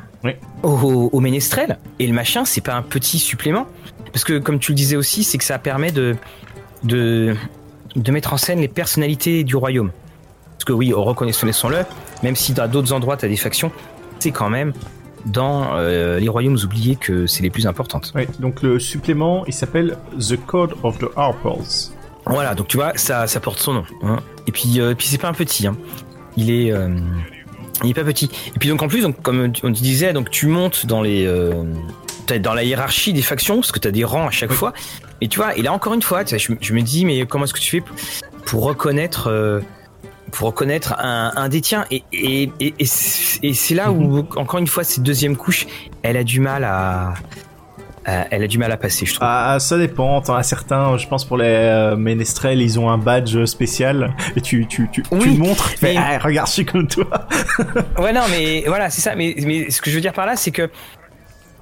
[0.62, 1.78] au, au, Ménestrel.
[1.98, 3.66] Et le machin, c'est pas un petit supplément.
[4.12, 6.16] Parce que comme tu le disais aussi, c'est que ça permet de,
[6.84, 7.34] de,
[7.96, 9.90] de mettre en scène les personnalités du royaume.
[10.52, 11.84] Parce que oui, reconnaissons-le,
[12.22, 13.72] même si dans d'autres endroits tu as des factions,
[14.18, 14.72] c'est quand même
[15.26, 18.12] dans euh, les royaumes oubliés que c'est les plus importantes.
[18.14, 21.90] Oui, donc le supplément, il s'appelle The Code of the Harpers.
[22.26, 23.84] Voilà, donc tu vois, ça, ça porte son nom.
[24.02, 24.18] Hein.
[24.46, 25.66] Et puis, euh, puis c'est pas un petit.
[25.66, 25.76] Hein.
[26.36, 26.96] Il est, euh,
[27.84, 28.30] il est pas petit.
[28.54, 31.26] Et puis donc en plus, donc comme on disait, donc tu montes dans les,
[32.40, 34.72] dans la hiérarchie des factions parce que tu as des rangs à chaque fois.
[35.20, 37.54] Et tu vois, et là encore une fois, je, je, me dis, mais comment est-ce
[37.54, 37.84] que tu fais
[38.44, 39.62] pour reconnaître
[40.32, 41.84] pour reconnaître un, un des tiens?
[41.90, 44.26] Et, et, et, et c'est là où, mhm.
[44.36, 45.66] encore une fois, cette deuxième couche,
[46.02, 47.14] elle a du mal à,
[48.04, 49.28] elle a du mal à passer, je trouve.
[49.28, 50.20] Ah, ça dépend.
[50.20, 54.40] T'en as certains, je pense pour les euh, ménestrels, ils ont un badge spécial et
[54.40, 55.70] tu tu tu, tu le montres.
[55.82, 55.94] Mais...
[55.96, 57.06] Ah, regarde, je suis comme toi.
[57.98, 59.14] ouais, non, mais voilà, c'est ça.
[59.14, 60.68] Mais mais ce que je veux dire par là, c'est que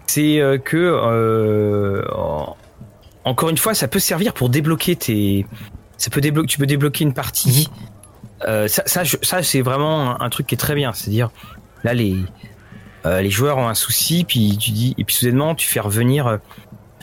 [0.07, 2.03] c'est euh, que euh,
[3.25, 5.47] encore une fois, ça peut servir pour débloquer tes.
[5.99, 6.49] Ça peut débloquer.
[6.49, 7.69] Tu peux débloquer une partie.
[7.69, 8.49] Mhm.
[8.49, 10.93] Euh, ça, ça, ça c'est vraiment un, truc qui est très bien.
[10.93, 11.31] C'est-à-dire,
[11.85, 12.17] là, les,
[13.07, 16.27] euh, les joueurs ont un souci, puis tu dis, et puis soudainement, tu fais revenir
[16.27, 16.37] euh,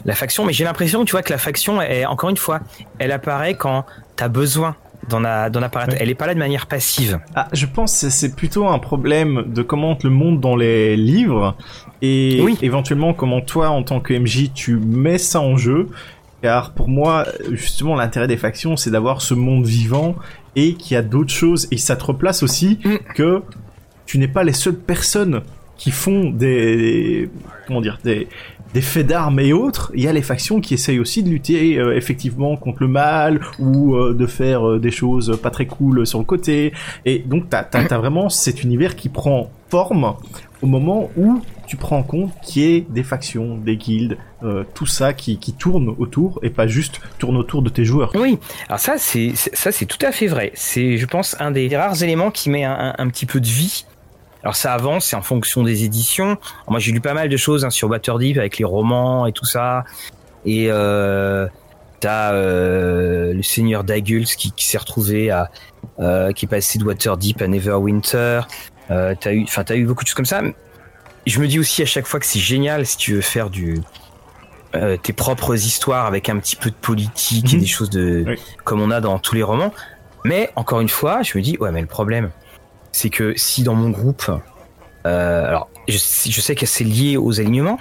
[0.05, 0.45] la faction.
[0.45, 2.59] Mais j'ai l'impression, tu vois, que la faction, est, encore une fois,
[2.99, 4.75] elle apparaît quand t'as besoin
[5.09, 5.95] d'en apparaître.
[5.99, 7.19] Elle est pas là de manière passive.
[7.35, 10.55] Ah, je pense que c'est plutôt un problème de comment on te le montre dans
[10.55, 11.55] les livres
[12.01, 15.87] et éventuellement comment toi, en tant que MJ, tu mets ça en jeu.
[16.41, 20.15] Car pour moi, justement, l'intérêt des factions, c'est d'avoir ce monde vivant
[20.55, 23.13] et qu'il y a d'autres choses et ça te replace aussi mm.
[23.15, 23.43] que
[24.05, 25.41] tu n'es pas les seules personnes
[25.77, 27.29] qui font des,
[27.67, 28.27] comment dire des
[28.73, 31.79] des faits d'armes et autres, il y a les factions qui essayent aussi de lutter
[31.79, 36.05] euh, effectivement contre le mal ou euh, de faire euh, des choses pas très cool
[36.05, 36.73] sur le côté.
[37.05, 40.15] Et donc t'as as, vraiment cet univers qui prend forme
[40.61, 44.63] au moment où tu prends en compte qu'il y ait des factions, des guildes, euh,
[44.73, 48.11] tout ça qui, qui tourne autour et pas juste tourne autour de tes joueurs.
[48.15, 50.51] Oui, alors ça c'est ça c'est tout à fait vrai.
[50.55, 53.85] C'est je pense un des rares éléments qui met un, un, petit peu de vie.
[54.47, 56.37] Alors ça avance, c'est en fonction des éditions.
[56.69, 59.43] moi j'ai lu pas mal de choses hein, sur Waterdeep avec les romans et tout
[59.43, 59.83] ça.
[60.45, 61.47] Et euh,
[61.99, 65.51] t'as euh, le Seigneur Daguls qui, qui s'est retrouvé à
[65.99, 68.43] euh, qui est passé de Waterdeep à Neverwinter.
[68.89, 70.41] Euh, t'as eu, enfin t'as eu beaucoup de choses comme ça
[71.25, 73.81] je me dis aussi à chaque fois que c'est génial si tu veux faire du
[74.75, 77.61] euh, tes propres histoires avec un petit peu de politique et mhm.
[77.63, 79.73] des choses de comme on a dans tous les romans.
[80.23, 82.31] Mais encore une fois, je me dis ouais mais le problème
[82.91, 84.31] c'est que si dans mon groupe,
[85.05, 87.77] euh, alors je, je, sais que c'est lié aux alignements,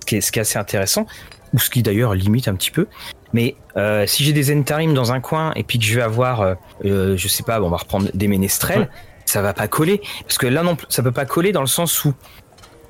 [0.00, 1.06] ce qui, est, ce qui est assez intéressant,
[1.52, 2.86] ou ce qui d'ailleurs limite un petit peu.
[3.32, 6.40] Mais euh, si j'ai des Entarim dans un coin et puis que je vais avoir,
[6.40, 8.88] euh, je sais pas, bon, on va reprendre des ménestrels, ouais.
[9.24, 10.00] ça va pas coller.
[10.22, 12.14] Parce que là non, ça peut pas coller dans le sens où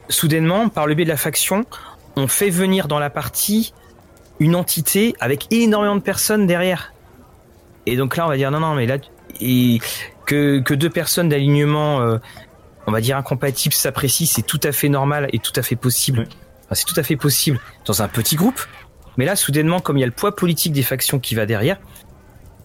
[0.09, 1.65] soudainement, par le biais de la faction,
[2.17, 3.73] on fait venir dans la partie
[4.41, 6.93] une entité avec énormément de personnes derrière.
[7.87, 8.99] Et donc là, on va dire non, non, mais là,
[9.41, 9.79] et
[10.25, 12.19] que, que deux personnes d'alignement, euh,
[12.87, 16.27] on va dire incompatibles, s'apprécient, c'est tout à fait normal et tout à fait possible.
[16.65, 18.61] Enfin, c'est tout à fait possible dans un petit groupe.
[19.17, 21.79] Mais là, soudainement, comme il y a le poids politique des factions qui va derrière,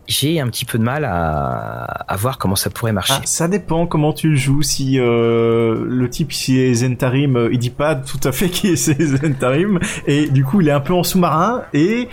[0.10, 3.13] j'ai un petit peu de mal à, à voir comment ça pourrait marcher.
[3.15, 4.63] Ah, ça dépend comment tu le joues.
[4.63, 8.67] Si euh, le type qui est Zentarim, euh, il dit pas tout à fait qui
[8.67, 11.62] est Zentarim, et du coup il est un peu en sous-marin.
[11.74, 12.10] Et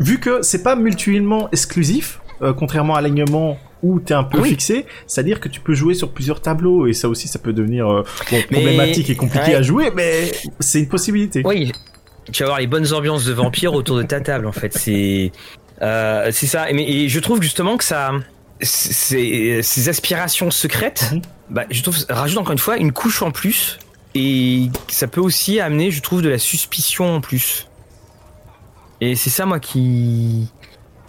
[0.00, 4.48] vu que c'est pas mutuellement exclusif, euh, contrairement à l'alignement où t'es un peu oui.
[4.50, 7.86] fixé, c'est-à-dire que tu peux jouer sur plusieurs tableaux et ça aussi ça peut devenir
[7.88, 9.54] euh, bon, problématique et compliqué ouais.
[9.54, 11.42] à jouer, mais c'est une possibilité.
[11.44, 11.72] Oui,
[12.32, 14.72] tu vas avoir les bonnes ambiances de vampires autour de ta table en fait.
[14.76, 15.30] C'est
[15.82, 16.70] euh, c'est ça.
[16.70, 18.12] Et, et, je trouve justement que ça,
[18.60, 21.22] ces, ces aspirations secrètes, mm -hmm.
[21.50, 23.78] bah, je trouve rajoute encore une fois une couche en plus
[24.14, 27.66] et ça peut aussi amener, je trouve, de la suspicion en plus.
[29.00, 30.48] Et c'est ça moi qui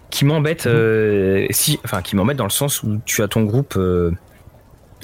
[0.10, 3.76] qui m'embête, euh, si, enfin qui m'embête dans le sens où tu as ton groupe,
[3.78, 4.12] euh,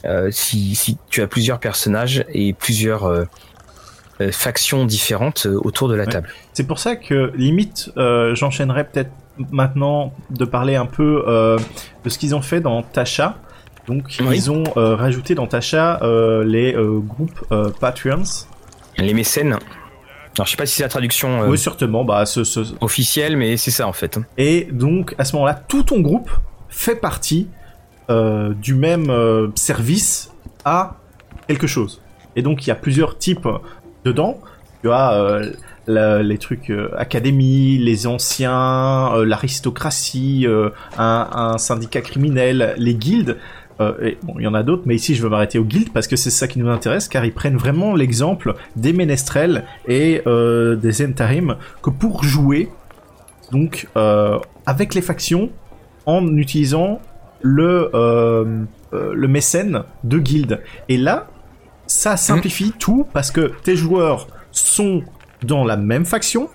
[0.06, 3.28] euh, si, si tu as plusieurs personnages et plusieurs
[4.32, 6.12] factions différentes autour de la ouais.
[6.12, 6.30] table.
[6.54, 9.12] C'est pour ça que limite, j'enchaînerai peut-être
[9.52, 11.26] maintenant de parler un peu
[12.04, 13.38] de ce qu'ils ont fait dans Tasha.
[13.88, 14.36] Donc oui.
[14.36, 16.00] ils ont rajouté dans Tasha
[16.46, 16.76] les
[17.08, 17.44] groupes
[17.80, 18.46] Patreons.
[18.98, 19.58] Les mécènes.
[20.38, 22.62] Alors je sais pas si c'est la traduction oui, certainement, bah, ce, ce...
[22.80, 24.18] officielle, mais c'est ça en fait.
[24.38, 26.30] Et donc à ce moment-là, tout ton groupe
[26.70, 27.50] fait partie
[28.10, 30.32] du même service
[30.66, 30.98] à
[31.48, 32.02] quelque chose.
[32.36, 33.48] Et donc il y a plusieurs types
[34.04, 34.40] dedans.
[34.82, 35.42] Tu as
[35.88, 42.96] la, les trucs euh, académie, les anciens, euh, l'aristocratie, euh, un, un, syndicat criminel, les
[42.96, 43.38] guildes.
[44.02, 46.08] Et, bon, il y en a d'autres, mais ici je veux m'arrêter aux guildes parce
[46.08, 51.06] que c'est ça qui nous intéresse, car ils prennent vraiment l'exemple des ménestrels et des
[51.06, 52.70] entarim que pour jouer,
[53.52, 53.88] donc
[54.66, 55.50] avec les factions,
[56.06, 57.00] en utilisant
[57.42, 57.90] le
[58.92, 60.62] le mécène de guilde.
[60.90, 61.28] Et là,
[61.88, 62.80] ça simplifie mmh.
[62.80, 65.04] tout parce que tes joueurs sont
[65.44, 66.50] dans la même faction,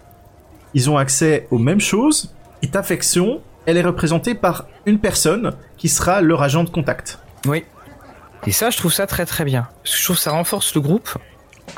[0.74, 5.52] ils ont accès aux mêmes choses, et ta faction, elle est représentée par une personne
[5.76, 7.18] qui sera leur agent de contact.
[7.46, 7.64] Oui.
[8.46, 9.68] Et ça, je trouve ça très très bien.
[9.82, 11.10] Parce que je trouve que ça renforce le groupe.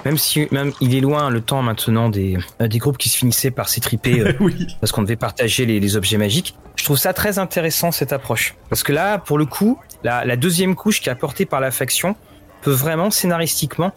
[0.05, 3.17] Même si même il est loin le temps maintenant des, euh, des groupes qui se
[3.17, 4.77] finissaient par s'étriper euh, oui.
[4.83, 6.55] parce qu'on devait partager les, les, objets magiques.
[6.77, 8.55] Je trouve ça très intéressant cette approche.
[8.69, 11.71] Parce que là, pour le coup, la, la deuxième couche qui est apportée par la
[11.71, 12.17] faction
[12.61, 13.93] peut vraiment scénaristiquement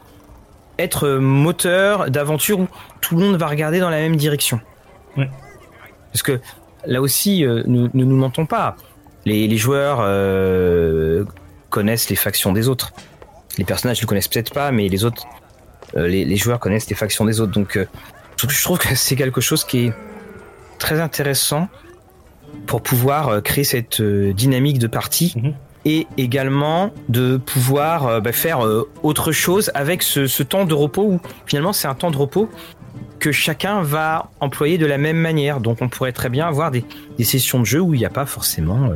[0.80, 2.68] être moteur d'aventure où
[3.02, 4.62] tout le monde va regarder dans la même direction.
[5.18, 5.30] Ouais.
[6.12, 6.40] Parce que
[6.86, 8.76] là aussi, euh, nous, ne nous mentons pas.
[9.26, 11.24] Les, les joueurs euh,
[11.70, 12.92] connaissent les factions des autres.
[13.58, 15.26] Les personnages ne le connaissent peut-être pas, mais les autres,
[15.96, 17.52] euh, les, les, joueurs connaissent les factions des autres.
[17.52, 17.78] Donc,
[18.38, 19.94] je trouve que c'est quelque chose qui est
[20.80, 21.68] très intéressant
[22.66, 25.34] pour pouvoir créer cette dynamique de partie.
[25.36, 28.60] -hmm et également de pouvoir bah, faire
[29.02, 32.52] autre chose avec ce, ce, temps de repos où finalement c'est un temps de repos
[33.20, 35.60] que chacun va employer de la même manière.
[35.60, 36.84] Donc on pourrait très bien avoir des,
[37.18, 38.96] des sessions de jeu où il n'y a pas forcément euh,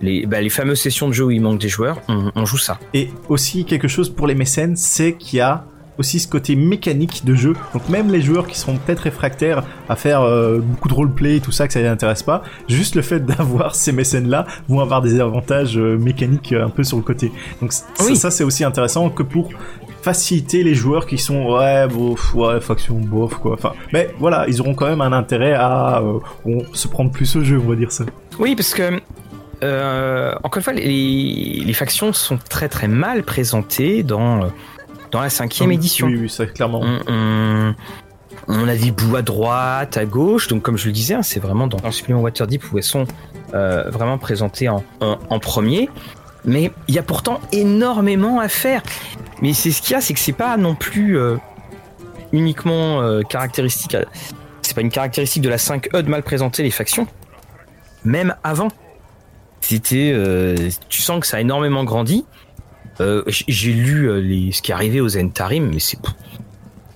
[0.00, 2.58] les, bah, les, fameuses sessions de jeu où il manque des joueurs, on, on joue
[2.58, 2.78] ça.
[2.92, 5.64] Et aussi quelque chose pour les mécènes, c'est qu'il y a
[5.98, 7.54] aussi ce côté mécanique de jeu.
[7.72, 11.40] Donc même les joueurs qui seront peut-être réfractaires à faire euh, beaucoup de roleplay et
[11.40, 15.02] tout ça, que ça les intéresse pas, juste le fait d'avoir ces mécènes-là vont avoir
[15.02, 17.32] des avantages euh, mécaniques un peu sur le côté.
[17.60, 18.16] Donc oui.
[18.16, 19.50] ça, ça c'est aussi intéressant que pour
[20.04, 24.60] faciliter les joueurs qui sont ouais bof ouais faction bof quoi enfin mais voilà ils
[24.60, 27.74] auront quand même un intérêt à euh, on, se prendre plus au jeu on va
[27.74, 28.04] dire ça
[28.38, 29.00] oui parce que
[29.62, 34.50] euh, encore une fois les, les factions sont très très mal présentées dans
[35.14, 36.08] dans la cinquième oui, édition.
[36.08, 36.80] Oui, oui, ça clairement.
[36.82, 37.74] On, on,
[38.48, 41.38] on, a des bouts à droite, à gauche, donc comme je le disais, hein, c'est
[41.38, 43.06] vraiment dans le supplément Waterdeep où elles sont
[43.54, 45.88] euh, vraiment présentées en, en, en, premier.
[46.44, 48.82] Mais il y a pourtant énormément à faire.
[49.44, 51.36] Mais c'est ce qu'il y a, c'est que c'est pas non plus euh,
[52.32, 53.94] uniquement euh, caractéristique.
[54.62, 57.06] C'est pas une caractéristique de la 5E de mal présenter les factions.
[58.06, 58.68] Même avant,
[59.60, 60.56] c'était, euh,
[60.88, 62.24] tu sens que ça a énormément grandi.
[63.02, 65.98] Euh, j'ai lu euh, les, ce qui est arrivé aux Entarim, mais c'est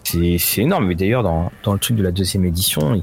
[0.03, 0.87] c'est énorme.
[0.87, 3.03] Mais d'ailleurs, dans, dans le truc de la deuxième édition,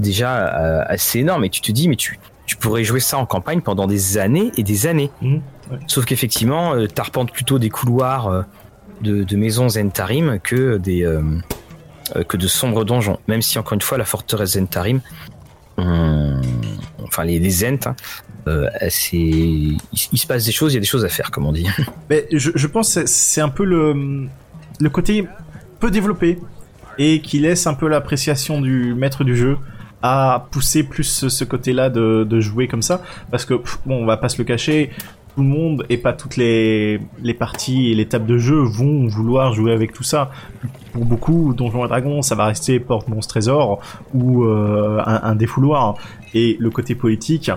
[0.00, 1.44] déjà euh, assez énorme.
[1.44, 4.50] Et tu te dis, mais tu, tu pourrais jouer ça en campagne pendant des années
[4.56, 5.12] et des années.
[5.22, 5.38] Mmh.
[5.86, 8.42] Sauf qu'effectivement, euh, t'arpentes plutôt des couloirs euh,
[9.00, 11.22] de, maisons Zentarim que des euh,
[12.16, 13.18] euh, que de sombres donjons.
[13.28, 15.00] Même si encore une fois, la forteresse Zentarim,
[15.78, 17.96] enfin les, les Zent, hein,
[18.48, 18.68] euh,
[19.12, 21.66] il, se passe des choses, il y a des choses à faire, comme on dit.
[22.10, 24.28] Mais je, je pense c'est- un peu le,
[24.78, 25.26] le côté
[25.78, 26.38] peu développé
[26.98, 29.56] et qui laisse un peu l'appréciation du maître du jeu
[30.02, 33.02] à pousser plus ce, côté-là de, de jouer comme ça.
[33.30, 34.90] Parce que, bon, on va pas se le cacher,
[35.34, 39.06] tout le monde et pas toutes les, les parties et les tables de jeu vont
[39.06, 40.30] vouloir jouer avec tout ça.
[40.92, 43.80] Pour beaucoup, Donjons et Dragons, ça va rester Porte Monstre Trésor
[44.12, 45.94] ou euh, un, défouloir.
[46.34, 47.50] Et le côté politique,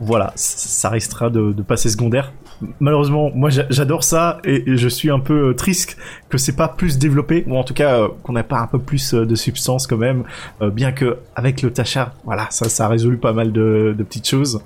[0.00, 2.32] voilà, ça restera de, passer secondaire.
[2.80, 5.96] Malheureusement, moi j'a- j'adore ça et je suis un peu triste
[6.28, 8.78] que c'est pas plus développé ou en tout cas euh, qu'on n'ait pas un peu
[8.78, 10.24] plus euh, de substance quand même.
[10.60, 14.60] bien que avec le Tacha, voilà, ça ça a résolu pas mal de petites choses.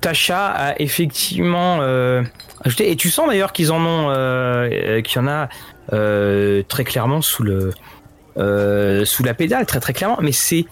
[0.00, 2.22] Tasha a effectivement euh,
[2.64, 5.48] ajouté, et tu sens d'ailleurs qu'ils en ont, euh, qu'il y en a
[5.92, 7.70] euh, très clairement sous le
[9.04, 10.18] sous la pédale, très très clairement.
[10.20, 10.64] Mais c'est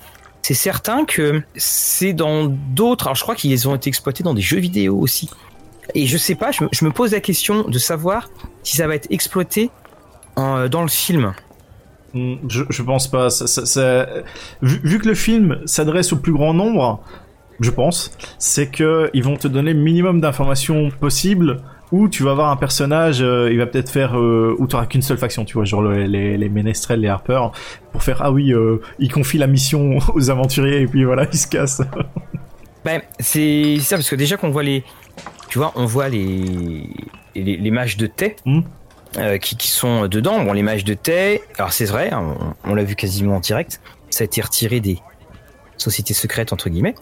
[0.43, 3.07] c'est certain que c'est dans d'autres.
[3.07, 5.29] Alors je crois qu'ils ont été exploités dans des jeux vidéo aussi.
[5.95, 8.31] Et je sais pas, je, me- pose la question de savoir
[8.63, 9.71] si ça va être exploité
[10.37, 11.35] dans le film.
[12.15, 13.29] Hmm, Je, je pense pas.
[14.63, 17.03] Vu que le film s'adresse au plus grand nombre,
[17.61, 21.59] je pense, c'est que ils vont te donner le minimum d'informations possibles.
[21.93, 25.03] Où tu vas avoir un personnage, euh, il va peut-être faire euh, où t'auras qu'une
[25.03, 27.41] seule faction, tu vois, genre le- les, les Ménestrels, les Harper,
[27.91, 31.37] pour faire ah oui, euh, il confie la mission aux aventuriers et puis voilà, il
[31.37, 31.83] se casse.
[32.85, 34.85] Ben, c'est ça, parce que déjà qu'on voit les.
[35.49, 36.87] Tu vois, on voit les.
[37.35, 38.61] Les, les mages de thé Hmm.
[39.19, 40.45] euh, qui, qui sont dedans.
[40.45, 43.41] Bon, les mages de thé, alors c'est vrai, hein, on, on l'a vu quasiment en
[43.41, 43.81] direct.
[44.11, 44.99] Ça a été retiré des
[45.77, 46.95] sociétés secrètes, entre guillemets.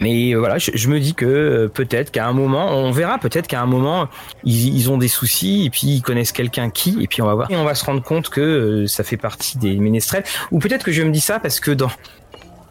[0.00, 3.46] Mais voilà, je, je me dis que euh, peut-être qu'à un moment, on verra peut-être
[3.46, 4.08] qu'à un moment,
[4.44, 7.34] ils, ils ont des soucis et puis ils connaissent quelqu'un qui, et puis on va
[7.34, 7.50] voir.
[7.50, 10.24] Et on va se rendre compte que euh, ça fait partie des ménestrels.
[10.52, 11.90] Ou peut-être que je me dis ça parce que dans,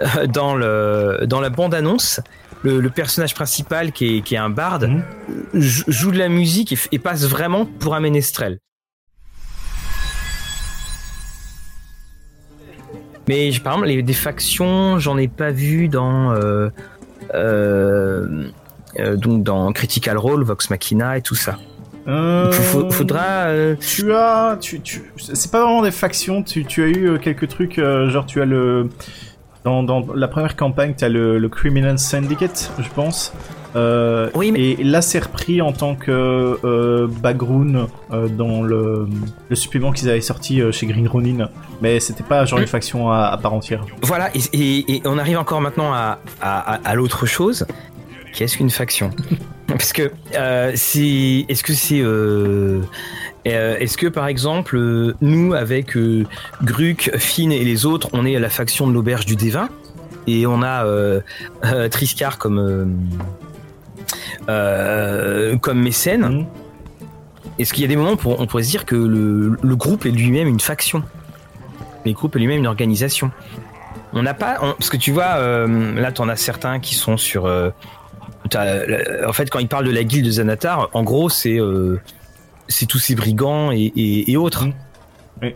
[0.02, 2.20] euh, dans, le, dans la bande-annonce,
[2.64, 5.04] le, le personnage principal qui est, qui est un barde Mhm.
[5.54, 8.58] jou- joue de la musique et, passe vraiment pour un ménestrel.
[13.28, 16.70] Mais par exemple, les, des factions, j'en ai pas vu dans euh,
[17.34, 21.58] donc dans Critical Role, Vox Machina et tout ça.
[22.08, 23.48] Euh, faudra.
[23.50, 26.42] euh, Tu as, tu, tu, c'est pas vraiment des factions.
[26.42, 28.90] Tu, tu as eu euh, quelques trucs, euh, genre tu as le,
[29.70, 33.34] dans, dans la première campagne, tu as le, le Criminal Syndicate, je pense.
[33.76, 39.08] Euh, Oui, mais- Et là, c'est repris en tant que euh, background euh, dans le,
[39.48, 41.50] le supplément qu'ils avaient sorti euh, chez Green Ronin.
[41.82, 42.64] Mais c'était pas genre Mm.
[42.64, 43.86] une faction à, à part entière.
[44.02, 47.66] Voilà, et, et- et on arrive encore maintenant à, à, l'autre chose.
[48.34, 49.12] Qu'est-ce qu'une faction?
[49.68, 50.12] Parce que
[50.76, 52.02] c'est, est-ce que c'est,
[53.48, 56.26] euh, est-ce que par exemple euh, nous avec euh,
[56.64, 59.70] Gruc, Finn et les autres, on est la faction de l'auberge du Dévin
[60.28, 60.86] et on a
[61.90, 62.98] Triscar comme
[64.48, 66.22] comme mécène.
[66.22, 66.46] Mhm.
[67.58, 70.06] Est-ce qu'il y a des moments où on pourrait se dire que le, le groupe
[70.06, 71.04] est lui-même une faction?
[72.06, 73.32] Le groupe est lui-même une organisation
[74.14, 77.46] on n'a pas on- parce que tu vois là t'en as certains qui sont sur
[77.46, 81.60] en fait quand ils parlent de la guilde de Xanatar en gros c'est
[82.70, 84.66] c'est tous ces brigands et, et- et autres.
[85.42, 85.54] Oui.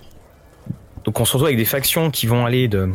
[1.06, 2.90] donc on se retrouve avec des factions qui vont aller de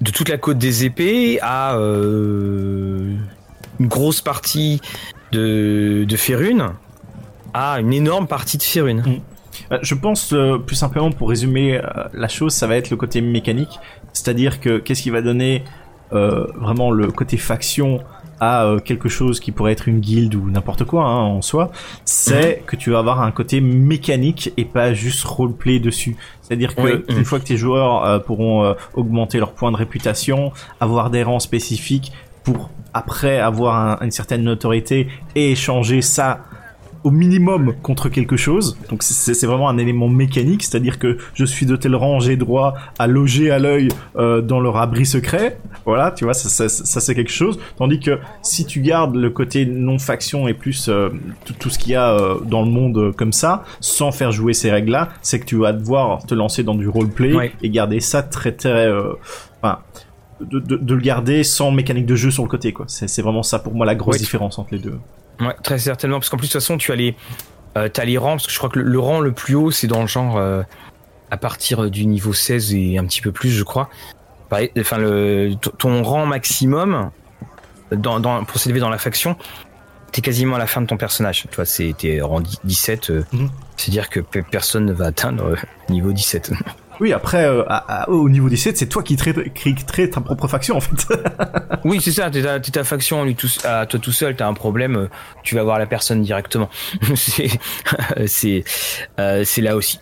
[0.00, 3.14] de toute la côte des épées à euh,
[3.80, 4.80] une grosse partie
[5.32, 6.70] de de Férune
[7.54, 9.02] à une énorme partie de Férune
[9.72, 12.96] Euh, Je pense euh, plus simplement pour résumer euh, la chose, ça va être le
[12.96, 13.80] côté mécanique,
[14.12, 15.64] c'est-à-dire que qu'est-ce qui va donner
[16.10, 18.00] vraiment le côté faction
[18.40, 21.70] à euh, quelque chose qui pourrait être une guilde ou n'importe quoi hein, en soi,
[22.04, 26.16] c'est que tu vas avoir un côté mécanique et pas juste roleplay dessus.
[26.42, 27.04] C'est-à-dire que Oui.
[27.08, 31.22] une fois que tes joueurs euh, pourront euh, augmenter leur point de réputation, avoir des
[31.22, 32.12] rangs spécifiques
[32.44, 36.40] pour après avoir un- une certaine notoriété et échanger ça
[37.04, 38.76] au minimum contre quelque chose.
[38.90, 42.74] Donc c'est vraiment un élément mécanique, c'est-à-dire que je suis de tel rang, j'ai droit
[42.98, 45.58] à loger à l'œil euh, dans leur abri secret.
[45.84, 47.58] Voilà, tu vois, ça, ça, ça, c'est quelque chose.
[47.78, 51.10] Tandis que si tu gardes le côté non faction et plus euh,
[51.58, 54.70] tout, ce qu'il y a euh, dans le monde comme ça, sans faire jouer ces
[54.70, 57.52] règles-là, c'est que tu vas devoir te lancer dans du roleplay Ouais.
[57.62, 58.88] et garder ça très très,
[59.62, 59.78] enfin.
[60.38, 63.22] De, de, de le garder sans mécanique de jeu sur le côté quoi c'est c'est
[63.22, 64.18] vraiment ça pour moi la grosse Ouais.
[64.18, 64.98] différence entre les deux
[65.40, 67.14] Ouais, très certainement, parce qu'en plus de toute façon, tu as les,
[67.76, 69.70] euh, t'as les rangs, parce que je crois que le, le rang le plus haut,
[69.70, 70.62] c'est dans le genre euh,
[71.30, 73.88] à partir du niveau 16 et un petit peu plus, je crois.
[74.48, 77.10] Pareil, Enfin, le, ton rang maximum
[77.90, 79.36] dans, dans, pour s'élever dans la faction,
[80.12, 81.42] t'es quasiment à la fin de ton personnage.
[81.50, 83.10] Tu vois, c'est t'es rang 17.
[83.10, 83.50] euh, Mhm.
[83.76, 85.56] C'est-à-dire que pe- personne ne va atteindre euh,
[85.90, 86.52] niveau 17.
[87.00, 90.76] Oui, après, euh, à- à- au niveau 17, c'est toi qui crée, ta propre faction,
[90.76, 91.06] en fait.
[91.84, 92.30] oui, c'est ça.
[92.30, 95.08] T'es ta, ta faction, lui, tout, à toi tout seul, t'as un problème, euh,
[95.42, 96.70] tu vas voir la personne directement.
[98.26, 98.64] c'est,
[99.20, 100.00] euh, c'est là aussi.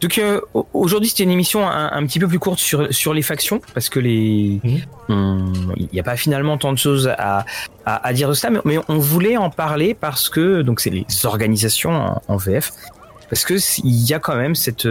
[0.00, 3.14] Donc euh, au- aujourd'hui, c'était une émission un, un petit peu plus courte sur sur
[3.14, 4.60] les factions parce que les,
[5.08, 5.72] Mhm.
[5.76, 7.44] il n'y a pas finalement tant de choses à
[7.86, 10.90] à, à dire de ça, mais, mais on voulait en parler parce que donc c'est
[10.90, 12.72] les organisations en, en VF
[13.30, 13.54] parce que
[13.84, 14.86] il y a quand même cette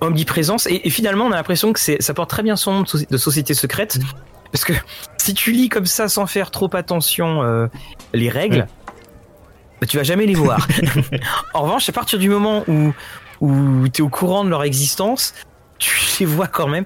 [0.00, 0.66] omniprésence.
[0.66, 3.10] Et, et finalement on a l'impression que ça porte très bien son nom de, soci-
[3.10, 3.98] de société secrète.
[4.52, 4.72] Parce que
[5.18, 7.68] si tu lis comme ça sans faire trop attention euh,
[8.12, 8.66] les règles,
[9.80, 10.66] bah, tu vas jamais les voir.
[11.54, 12.92] en revanche, à partir du moment où
[13.40, 15.32] où tu es au courant de leur existence,
[15.78, 16.84] tu les vois quand même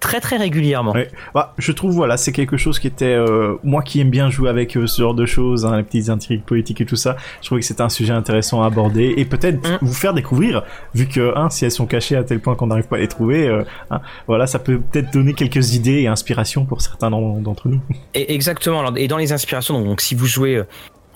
[0.00, 0.92] très très régulièrement.
[0.92, 1.10] Ouais.
[1.34, 3.04] Bah, je trouve, voilà, c'est quelque chose qui était...
[3.06, 6.08] euh, moi qui aime bien jouer avec euh, ce genre de choses, hein, les petites
[6.08, 9.24] intrigues politiques et tout ça, je trouvais que c'était un sujet intéressant à aborder et
[9.24, 9.78] peut-être Mm.
[9.82, 10.62] vous faire découvrir,
[10.94, 13.08] vu que, hein, si elles sont cachées à tel point qu'on n'arrive pas à les
[13.08, 17.40] trouver, euh, hein, voilà, ça peut peut-être donner quelques idées et inspirations pour certains d'en-
[17.40, 17.80] d'entre nous.
[18.14, 18.80] Et exactement.
[18.80, 20.62] Alors, Et dans les inspirations, donc, donc, si vous jouez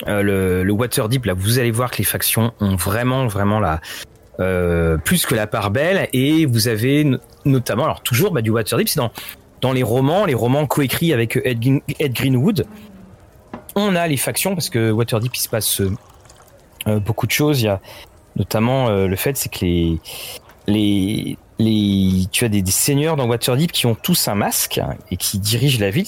[0.06, 3.80] le, le Waterdeep, là, vous allez voir que les factions ont vraiment, vraiment la
[4.40, 6.08] euh, plus que la part belle.
[6.12, 9.12] Et vous avez no- notamment, alors toujours bah, du Waterdeep, c'est dans
[9.60, 12.66] dans les romans, les romans coécrits avec Ed, Green- Ed Greenwood.
[13.76, 15.90] On a les factions parce que Waterdeep, il se passe euh,
[16.86, 17.60] euh, beaucoup de choses.
[17.62, 17.80] Il y a
[18.36, 19.98] notamment euh, le fait, c'est que les
[20.66, 24.96] les les tu as des, des seigneurs dans Waterdeep qui ont tous un masque hein,
[25.10, 26.06] et qui dirigent la ville.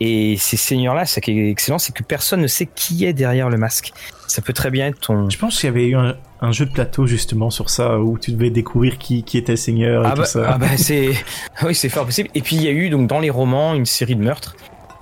[0.00, 3.50] Et ces seigneurs-là, ce qui est excellent, c'est que personne ne sait qui est derrière
[3.50, 3.92] le masque.
[4.30, 5.28] Ça peut très bien être ton.
[5.28, 8.16] Je pense qu'il y avait eu un, un jeu de plateau justement sur ça, où
[8.18, 10.50] tu devais découvrir qui, qui était le seigneur et Ah tout bah, ça.
[10.54, 11.10] ah bah, c'est,
[11.64, 12.28] oui, c'est fort possible.
[12.34, 14.54] Et puis il y a eu donc dans les romans une série de meurtres.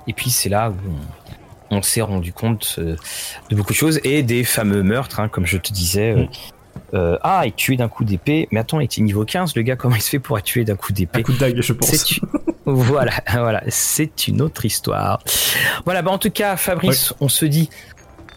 [0.07, 0.74] Et puis c'est là où
[1.70, 2.97] on, on s'est rendu compte euh,
[3.51, 6.12] de beaucoup de choses et des fameux meurtres, hein, comme je te disais.
[6.12, 6.29] euh, Mm.
[6.95, 8.49] euh, ah, il tué d'un coup d'épée.
[8.51, 10.64] Mais attends, il était niveau 15, le gars, comment il se fait pour être tué
[10.64, 12.20] d'un coup Un d'épée coup de dague, je pense.
[12.70, 15.22] Voilà, voilà, c'est une autre histoire.
[15.87, 17.70] Voilà, bah en tout cas, Fabrice, on se dit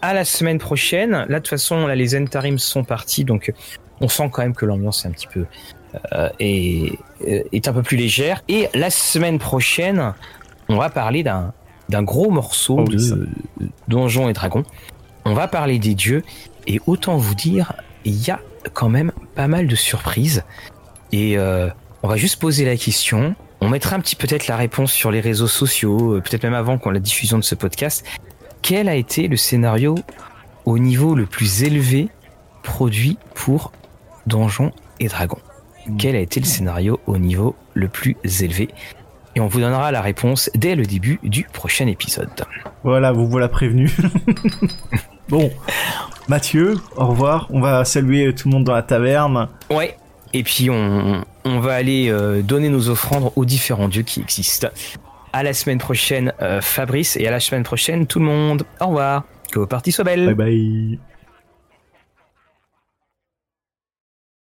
[0.02, 1.12] à la semaine prochaine.
[1.12, 3.52] Là, de toute façon, là, les Entarims sont partis, donc
[4.00, 5.46] on sent quand même que l'ambiance est un petit peu
[6.12, 8.42] euh, est, est un peu plus légère.
[8.48, 10.12] Et la semaine prochaine,
[10.68, 11.52] on va parler d'un
[11.88, 13.28] d'un gros morceau Oh oui, de
[13.88, 14.64] Donjons et Dragons.
[15.24, 16.22] On va parler des dieux
[16.66, 17.74] et autant vous dire,
[18.04, 18.40] il y a
[18.72, 20.44] quand même pas mal de surprises.
[21.12, 21.68] Et euh,
[22.02, 23.34] on va juste poser la question.
[23.60, 26.78] On mettra un petit peut-être la réponse sur les réseaux sociaux, euh, peut-être même avant
[26.78, 28.04] qu'on la diffusion de ce podcast.
[28.62, 29.96] Quel a été le scénario
[30.64, 32.08] au niveau le plus élevé
[32.62, 33.72] produit pour
[34.28, 35.40] Donjons et Dragons?
[35.98, 38.68] Quel a été le scénario au niveau le plus élevé?
[39.34, 42.30] Et on vous donnera la réponse dès le début du prochain épisode.
[42.84, 43.90] Voilà, vous voilà prévenu.
[45.28, 45.50] bon,
[46.28, 47.48] Mathieu, au revoir.
[47.50, 49.48] On va saluer tout le monde dans la taverne.
[49.70, 49.96] Ouais.
[50.34, 54.68] Et puis on, on va aller euh, donner nos offrandes aux différents dieux qui existent.
[55.32, 58.64] À la semaine prochaine, euh, Fabrice, et à la semaine prochaine, tout le monde.
[58.80, 59.24] Au revoir.
[59.50, 60.26] Que vos parties soient belles.
[60.26, 60.98] Bye bye.